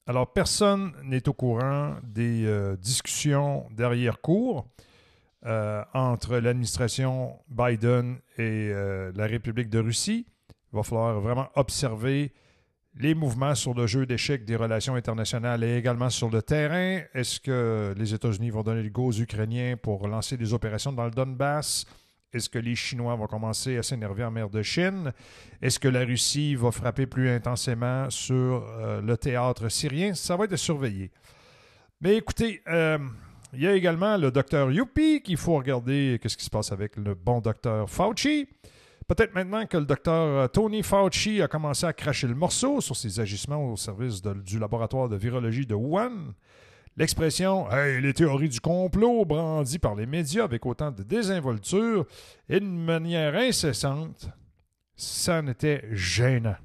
Alors, 0.05 0.31
personne 0.31 0.93
n'est 1.03 1.27
au 1.27 1.33
courant 1.33 1.97
des 2.03 2.45
euh, 2.45 2.77
discussions 2.77 3.67
derrière-cours. 3.71 4.65
Euh, 5.47 5.81
entre 5.93 6.39
l'administration 6.39 7.39
Biden 7.47 8.17
et 8.37 8.69
euh, 8.69 9.13
la 9.15 9.27
République 9.27 9.69
de 9.69 9.79
Russie. 9.79 10.25
Il 10.73 10.75
va 10.75 10.83
falloir 10.83 11.21
vraiment 11.21 11.47
observer 11.55 12.33
les 12.95 13.15
mouvements 13.15 13.55
sur 13.55 13.73
le 13.73 13.87
jeu 13.87 14.05
d'échecs 14.05 14.43
des 14.43 14.57
relations 14.57 14.95
internationales 14.95 15.63
et 15.63 15.77
également 15.77 16.09
sur 16.09 16.29
le 16.29 16.41
terrain. 16.41 16.99
Est-ce 17.13 17.39
que 17.39 17.93
les 17.97 18.13
États-Unis 18.13 18.49
vont 18.49 18.61
donner 18.61 18.83
le 18.83 18.89
go 18.89 19.05
aux 19.05 19.13
Ukrainiens 19.13 19.77
pour 19.81 20.09
lancer 20.09 20.35
des 20.35 20.51
opérations 20.53 20.91
dans 20.91 21.05
le 21.05 21.11
Donbass? 21.11 21.85
Est-ce 22.33 22.49
que 22.49 22.59
les 22.59 22.75
Chinois 22.75 23.15
vont 23.15 23.27
commencer 23.27 23.77
à 23.77 23.83
s'énerver 23.83 24.25
en 24.25 24.31
mer 24.31 24.49
de 24.49 24.61
Chine? 24.61 25.13
Est-ce 25.61 25.79
que 25.79 25.87
la 25.87 26.03
Russie 26.03 26.55
va 26.55 26.71
frapper 26.71 27.05
plus 27.05 27.29
intensément 27.29 28.09
sur 28.09 28.35
euh, 28.35 29.01
le 29.01 29.15
théâtre 29.15 29.69
syrien? 29.69 30.13
Ça 30.13 30.35
va 30.35 30.43
être 30.43 30.57
surveillé. 30.57 31.09
Mais 32.01 32.17
écoutez, 32.17 32.61
il 33.57 33.63
y 33.63 33.67
a 33.67 33.73
également 33.73 34.17
le 34.17 34.29
docteur 34.29 34.71
Youpi 34.71 35.19
qu'il 35.23 35.35
faut 35.35 35.55
regarder 35.55 36.19
qu'est-ce 36.21 36.37
qui 36.37 36.45
se 36.45 36.49
passe 36.49 36.71
avec 36.71 36.95
le 36.95 37.15
bon 37.15 37.41
docteur 37.41 37.89
Fauci. 37.89 38.47
Peut-être 39.07 39.33
maintenant 39.33 39.65
que 39.65 39.77
le 39.77 39.85
docteur 39.85 40.43
euh, 40.43 40.47
Tony 40.47 40.83
Fauci 40.83 41.41
a 41.41 41.47
commencé 41.47 41.87
à 41.87 41.91
cracher 41.91 42.27
le 42.27 42.35
morceau 42.35 42.81
sur 42.81 42.95
ses 42.95 43.19
agissements 43.19 43.71
au 43.71 43.75
service 43.75 44.21
du 44.21 44.59
laboratoire 44.59 45.09
de 45.09 45.15
virologie 45.15 45.65
de 45.65 45.73
Wuhan, 45.73 46.35
l'expression 46.97 47.67
hey, 47.71 47.99
les 47.99 48.13
théories 48.13 48.49
du 48.49 48.59
complot 48.59 49.25
brandies 49.25 49.79
par 49.79 49.95
les 49.95 50.05
médias 50.05 50.43
avec 50.43 50.63
autant 50.63 50.91
de 50.91 51.01
désinvolture 51.01 52.05
et 52.49 52.59
d'une 52.59 52.85
manière 52.85 53.33
incessante, 53.33 54.29
ça 54.95 55.41
n'était 55.41 55.83
gênant. 55.93 56.57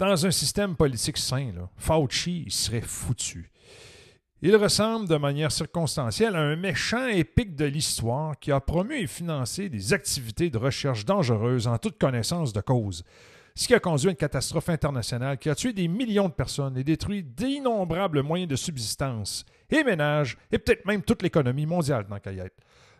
Dans 0.00 0.26
un 0.26 0.32
système 0.32 0.74
politique 0.74 1.18
sain, 1.18 1.68
Fauci 1.76 2.46
serait 2.48 2.80
foutu. 2.80 3.52
Il 4.42 4.56
ressemble 4.56 5.08
de 5.08 5.16
manière 5.16 5.52
circonstancielle 5.52 6.36
à 6.36 6.40
un 6.40 6.56
méchant 6.56 7.06
épique 7.06 7.56
de 7.56 7.64
l'histoire 7.64 8.38
qui 8.38 8.52
a 8.52 8.60
promu 8.60 8.96
et 8.96 9.06
financé 9.06 9.68
des 9.68 9.92
activités 9.92 10.50
de 10.50 10.58
recherche 10.58 11.04
dangereuses 11.04 11.66
en 11.66 11.78
toute 11.78 11.98
connaissance 11.98 12.52
de 12.52 12.60
cause, 12.60 13.04
ce 13.54 13.66
qui 13.68 13.74
a 13.74 13.80
conduit 13.80 14.08
à 14.08 14.10
une 14.10 14.16
catastrophe 14.16 14.68
internationale 14.68 15.38
qui 15.38 15.48
a 15.48 15.54
tué 15.54 15.72
des 15.72 15.88
millions 15.88 16.28
de 16.28 16.34
personnes 16.34 16.76
et 16.76 16.84
détruit 16.84 17.22
d'innombrables 17.22 18.22
moyens 18.22 18.50
de 18.50 18.56
subsistance 18.56 19.44
et 19.70 19.84
ménages 19.84 20.36
et 20.50 20.58
peut-être 20.58 20.84
même 20.84 21.02
toute 21.02 21.22
l'économie 21.22 21.66
mondiale 21.66 22.06
dans 22.08 22.18
Cayette. 22.18 22.58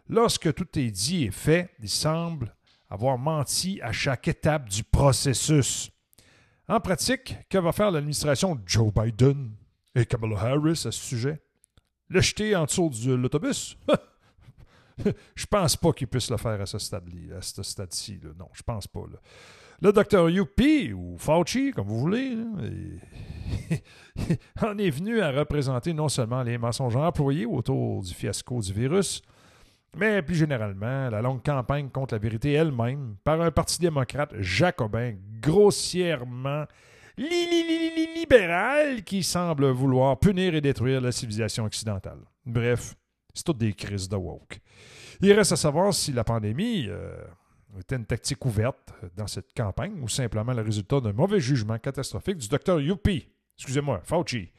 Lorsque 0.08 0.54
tout 0.54 0.78
est 0.78 0.90
dit 0.90 1.24
et 1.24 1.30
fait, 1.30 1.70
il 1.80 1.88
semble 1.88 2.54
avoir 2.88 3.18
menti 3.18 3.80
à 3.82 3.90
chaque 3.90 4.28
étape 4.28 4.68
du 4.68 4.84
processus. 4.84 5.90
En 6.68 6.80
pratique, 6.80 7.36
que 7.50 7.58
va 7.58 7.72
faire 7.72 7.90
l'administration 7.90 8.58
Joe 8.64 8.92
Biden? 8.94 9.50
Et 9.94 10.06
Kamala 10.06 10.38
Harris 10.38 10.82
à 10.86 10.90
ce 10.90 10.92
sujet. 10.92 11.40
Le 12.08 12.20
jeter 12.20 12.54
en 12.54 12.64
dessous 12.64 12.90
de 12.90 13.14
l'autobus? 13.14 13.76
je 15.34 15.46
pense 15.46 15.76
pas 15.76 15.92
qu'il 15.92 16.08
puisse 16.08 16.30
le 16.30 16.36
faire 16.36 16.60
à 16.60 16.66
ce 16.66 16.78
stade-ci. 16.78 17.30
À 17.36 17.40
ce 17.40 17.62
stade-ci 17.62 18.20
non, 18.38 18.48
je 18.52 18.62
pense 18.62 18.86
pas. 18.86 19.04
Le 19.80 19.92
docteur 19.92 20.30
Yuppie, 20.30 20.92
ou 20.92 21.16
Fauci, 21.18 21.72
comme 21.72 21.88
vous 21.88 21.98
voulez, 21.98 22.32
en 24.62 24.78
est 24.78 24.90
venu 24.90 25.20
à 25.20 25.30
représenter 25.30 25.92
non 25.92 26.08
seulement 26.08 26.42
les 26.42 26.58
mensonges 26.58 26.96
employés 26.96 27.46
autour 27.46 28.02
du 28.02 28.14
fiasco 28.14 28.60
du 28.60 28.72
virus, 28.72 29.22
mais 29.96 30.22
plus 30.22 30.36
généralement 30.36 31.10
la 31.10 31.22
longue 31.22 31.42
campagne 31.42 31.88
contre 31.88 32.14
la 32.14 32.18
vérité 32.18 32.52
elle-même 32.52 33.16
par 33.24 33.40
un 33.40 33.50
parti 33.50 33.80
démocrate 33.80 34.34
jacobin 34.40 35.14
grossièrement 35.40 36.64
libéral 37.16 39.04
qui 39.04 39.22
semble 39.22 39.66
vouloir 39.70 40.18
punir 40.18 40.54
et 40.54 40.60
détruire 40.60 41.00
la 41.00 41.12
civilisation 41.12 41.64
occidentale. 41.64 42.18
Bref, 42.44 42.94
c'est 43.32 43.44
toutes 43.44 43.58
des 43.58 43.72
crises 43.72 44.08
de 44.08 44.16
woke. 44.16 44.60
Il 45.20 45.32
reste 45.32 45.52
à 45.52 45.56
savoir 45.56 45.94
si 45.94 46.12
la 46.12 46.24
pandémie 46.24 46.86
euh, 46.88 47.16
était 47.78 47.96
une 47.96 48.06
tactique 48.06 48.44
ouverte 48.44 48.92
dans 49.16 49.26
cette 49.26 49.52
campagne 49.54 50.00
ou 50.02 50.08
simplement 50.08 50.52
le 50.52 50.62
résultat 50.62 51.00
d'un 51.00 51.12
mauvais 51.12 51.40
jugement 51.40 51.78
catastrophique 51.78 52.38
du 52.38 52.48
docteur 52.48 52.80
Yuppie, 52.80 53.28
excusez-moi, 53.56 54.00
Fauci. 54.04 54.50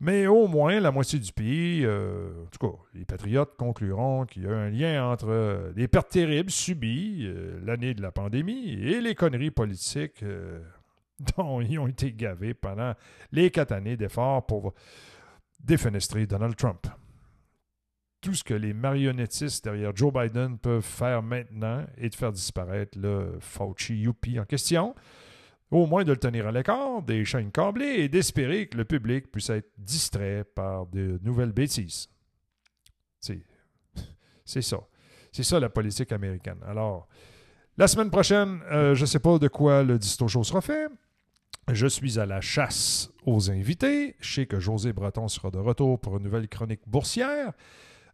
Mais 0.00 0.26
au 0.26 0.48
moins, 0.48 0.80
la 0.80 0.90
moitié 0.90 1.20
du 1.20 1.32
pays, 1.32 1.84
euh, 1.84 2.44
en 2.44 2.46
tout 2.46 2.66
cas, 2.66 2.76
les 2.94 3.04
patriotes 3.04 3.54
concluront 3.56 4.26
qu'il 4.26 4.42
y 4.42 4.46
a 4.46 4.50
un 4.50 4.68
lien 4.68 5.08
entre 5.08 5.28
euh, 5.28 5.72
les 5.76 5.86
pertes 5.86 6.10
terribles 6.10 6.50
subies 6.50 7.30
l'année 7.62 7.94
de 7.94 8.02
la 8.02 8.10
pandémie 8.10 8.72
et 8.72 9.00
les 9.00 9.14
conneries 9.14 9.52
politiques 9.52 10.24
dont 11.36 11.60
ils 11.60 11.78
ont 11.78 11.86
été 11.86 12.12
gavés 12.12 12.54
pendant 12.54 12.94
les 13.32 13.50
quatre 13.50 13.72
années 13.72 13.96
d'efforts 13.96 14.46
pour 14.46 14.74
défenestrer 15.60 16.26
Donald 16.26 16.56
Trump. 16.56 16.86
Tout 18.20 18.34
ce 18.34 18.44
que 18.44 18.54
les 18.54 18.72
marionnettistes 18.72 19.64
derrière 19.64 19.94
Joe 19.94 20.12
Biden 20.12 20.58
peuvent 20.58 20.82
faire 20.82 21.22
maintenant 21.22 21.84
est 21.98 22.10
de 22.10 22.14
faire 22.14 22.32
disparaître 22.32 22.98
le 22.98 23.36
Fauci 23.38 23.96
Youpi 23.96 24.40
en 24.40 24.44
question, 24.44 24.94
au 25.70 25.86
moins 25.86 26.04
de 26.04 26.12
le 26.12 26.18
tenir 26.18 26.46
à 26.46 26.52
l'écart 26.52 27.02
des 27.02 27.24
chaînes 27.24 27.50
câblées 27.50 27.96
et 28.00 28.08
d'espérer 28.08 28.66
que 28.66 28.78
le 28.78 28.84
public 28.84 29.30
puisse 29.30 29.50
être 29.50 29.70
distrait 29.76 30.44
par 30.44 30.86
de 30.86 31.18
nouvelles 31.22 31.52
bêtises. 31.52 32.08
C'est 34.44 34.62
ça. 34.62 34.78
C'est 35.32 35.42
ça 35.42 35.58
la 35.58 35.68
politique 35.68 36.12
américaine. 36.12 36.58
Alors, 36.66 37.08
la 37.76 37.88
semaine 37.88 38.10
prochaine, 38.10 38.60
euh, 38.70 38.94
je 38.94 39.00
ne 39.00 39.06
sais 39.06 39.18
pas 39.18 39.38
de 39.38 39.48
quoi 39.48 39.82
le 39.82 39.98
Disto 39.98 40.28
Show 40.28 40.44
sera 40.44 40.60
fait. 40.60 40.88
Je 41.72 41.86
suis 41.86 42.18
à 42.18 42.26
la 42.26 42.42
chasse 42.42 43.10
aux 43.24 43.50
invités. 43.50 44.16
Je 44.20 44.34
sais 44.34 44.46
que 44.46 44.60
José 44.60 44.92
Breton 44.92 45.28
sera 45.28 45.50
de 45.50 45.58
retour 45.58 45.98
pour 45.98 46.18
une 46.18 46.24
nouvelle 46.24 46.46
chronique 46.46 46.82
boursière. 46.86 47.52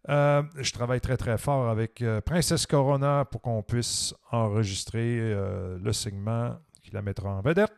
Euh, 0.08 0.42
je 0.56 0.72
travaille 0.72 1.00
très 1.00 1.16
très 1.16 1.36
fort 1.36 1.68
avec 1.68 2.00
euh, 2.00 2.20
Princesse 2.20 2.66
Corona 2.66 3.24
pour 3.24 3.42
qu'on 3.42 3.62
puisse 3.62 4.14
enregistrer 4.30 5.18
euh, 5.20 5.78
le 5.82 5.92
segment 5.92 6.56
qui 6.80 6.92
la 6.92 7.02
mettra 7.02 7.30
en 7.30 7.40
vedette. 7.40 7.76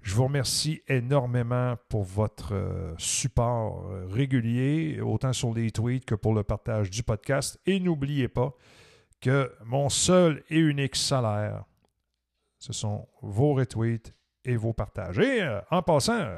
Je 0.00 0.14
vous 0.14 0.24
remercie 0.24 0.82
énormément 0.88 1.76
pour 1.88 2.02
votre 2.02 2.94
support 2.98 3.88
régulier, 4.08 5.00
autant 5.00 5.32
sur 5.32 5.54
les 5.54 5.70
tweets 5.70 6.06
que 6.06 6.16
pour 6.16 6.34
le 6.34 6.42
partage 6.42 6.90
du 6.90 7.04
podcast. 7.04 7.60
Et 7.66 7.78
n'oubliez 7.78 8.26
pas 8.26 8.52
que 9.20 9.52
mon 9.64 9.88
seul 9.88 10.42
et 10.50 10.58
unique 10.58 10.96
salaire, 10.96 11.62
ce 12.58 12.72
sont 12.72 13.06
vos 13.20 13.54
retweets 13.54 14.12
et 14.44 14.56
vos 14.56 14.72
partages. 14.72 15.18
Et 15.18 15.46
en 15.70 15.82
passant, 15.82 16.36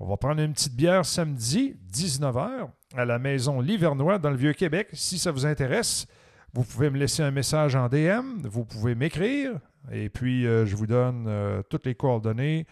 on 0.00 0.06
va 0.06 0.16
prendre 0.16 0.40
une 0.40 0.52
petite 0.52 0.74
bière 0.74 1.06
samedi, 1.06 1.76
19h, 1.92 2.68
à 2.96 3.04
la 3.04 3.18
maison 3.18 3.60
Livernois 3.60 4.18
dans 4.18 4.30
le 4.30 4.36
Vieux-Québec. 4.36 4.88
Si 4.92 5.18
ça 5.18 5.30
vous 5.30 5.46
intéresse, 5.46 6.06
vous 6.52 6.64
pouvez 6.64 6.90
me 6.90 6.98
laisser 6.98 7.22
un 7.22 7.30
message 7.30 7.74
en 7.76 7.88
DM, 7.88 8.42
vous 8.44 8.64
pouvez 8.64 8.94
m'écrire, 8.94 9.58
et 9.92 10.08
puis 10.08 10.46
euh, 10.46 10.66
je 10.66 10.76
vous 10.76 10.86
donne 10.86 11.26
euh, 11.28 11.62
toutes 11.68 11.86
les 11.86 11.94
coordonnées 11.94 12.66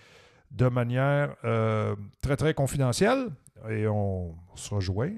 de 0.51 0.69
manière 0.69 1.35
euh, 1.45 1.95
très, 2.23 2.37
très 2.37 2.55
confidentielle. 2.55 3.29
Et 3.71 3.87
on 3.87 4.35
se 4.57 4.75
rejoint, 4.75 5.13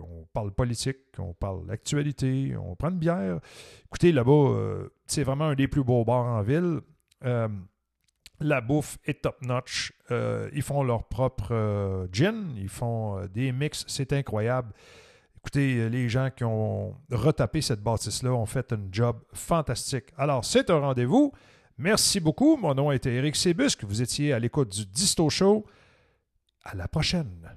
on 0.00 0.24
parle 0.32 0.52
politique, 0.52 0.98
on 1.18 1.32
parle 1.32 1.68
actualité, 1.68 2.54
on 2.56 2.76
prend 2.76 2.90
une 2.90 2.98
bière. 2.98 3.40
Écoutez, 3.86 4.12
là-bas, 4.12 4.86
c'est 5.08 5.24
vraiment 5.24 5.46
un 5.46 5.56
des 5.56 5.66
plus 5.66 5.82
beaux 5.82 6.04
bars 6.04 6.26
en 6.26 6.42
ville. 6.42 6.78
La 8.40 8.60
bouffe 8.60 8.98
est 9.04 9.22
top-notch. 9.22 9.92
Euh, 10.10 10.50
ils 10.52 10.62
font 10.62 10.82
leur 10.82 11.04
propre 11.04 11.48
euh, 11.52 12.06
gin, 12.12 12.54
ils 12.56 12.68
font 12.68 13.18
euh, 13.18 13.28
des 13.28 13.50
mix, 13.52 13.84
c'est 13.88 14.12
incroyable. 14.12 14.72
Écoutez, 15.38 15.88
les 15.88 16.08
gens 16.08 16.30
qui 16.34 16.44
ont 16.44 16.96
retapé 17.10 17.62
cette 17.62 17.80
bâtisse-là 17.80 18.32
ont 18.32 18.46
fait 18.46 18.72
un 18.72 18.80
job 18.90 19.16
fantastique. 19.32 20.06
Alors, 20.16 20.44
c'est 20.44 20.70
un 20.70 20.80
rendez-vous. 20.80 21.32
Merci 21.78 22.18
beaucoup. 22.18 22.56
Mon 22.56 22.74
nom 22.74 22.90
était 22.90 23.14
Eric 23.14 23.36
Sébusque. 23.36 23.84
Vous 23.84 24.02
étiez 24.02 24.32
à 24.32 24.40
l'écoute 24.40 24.70
du 24.70 24.86
Disto 24.86 25.30
Show. 25.30 25.64
À 26.64 26.74
la 26.74 26.88
prochaine. 26.88 27.56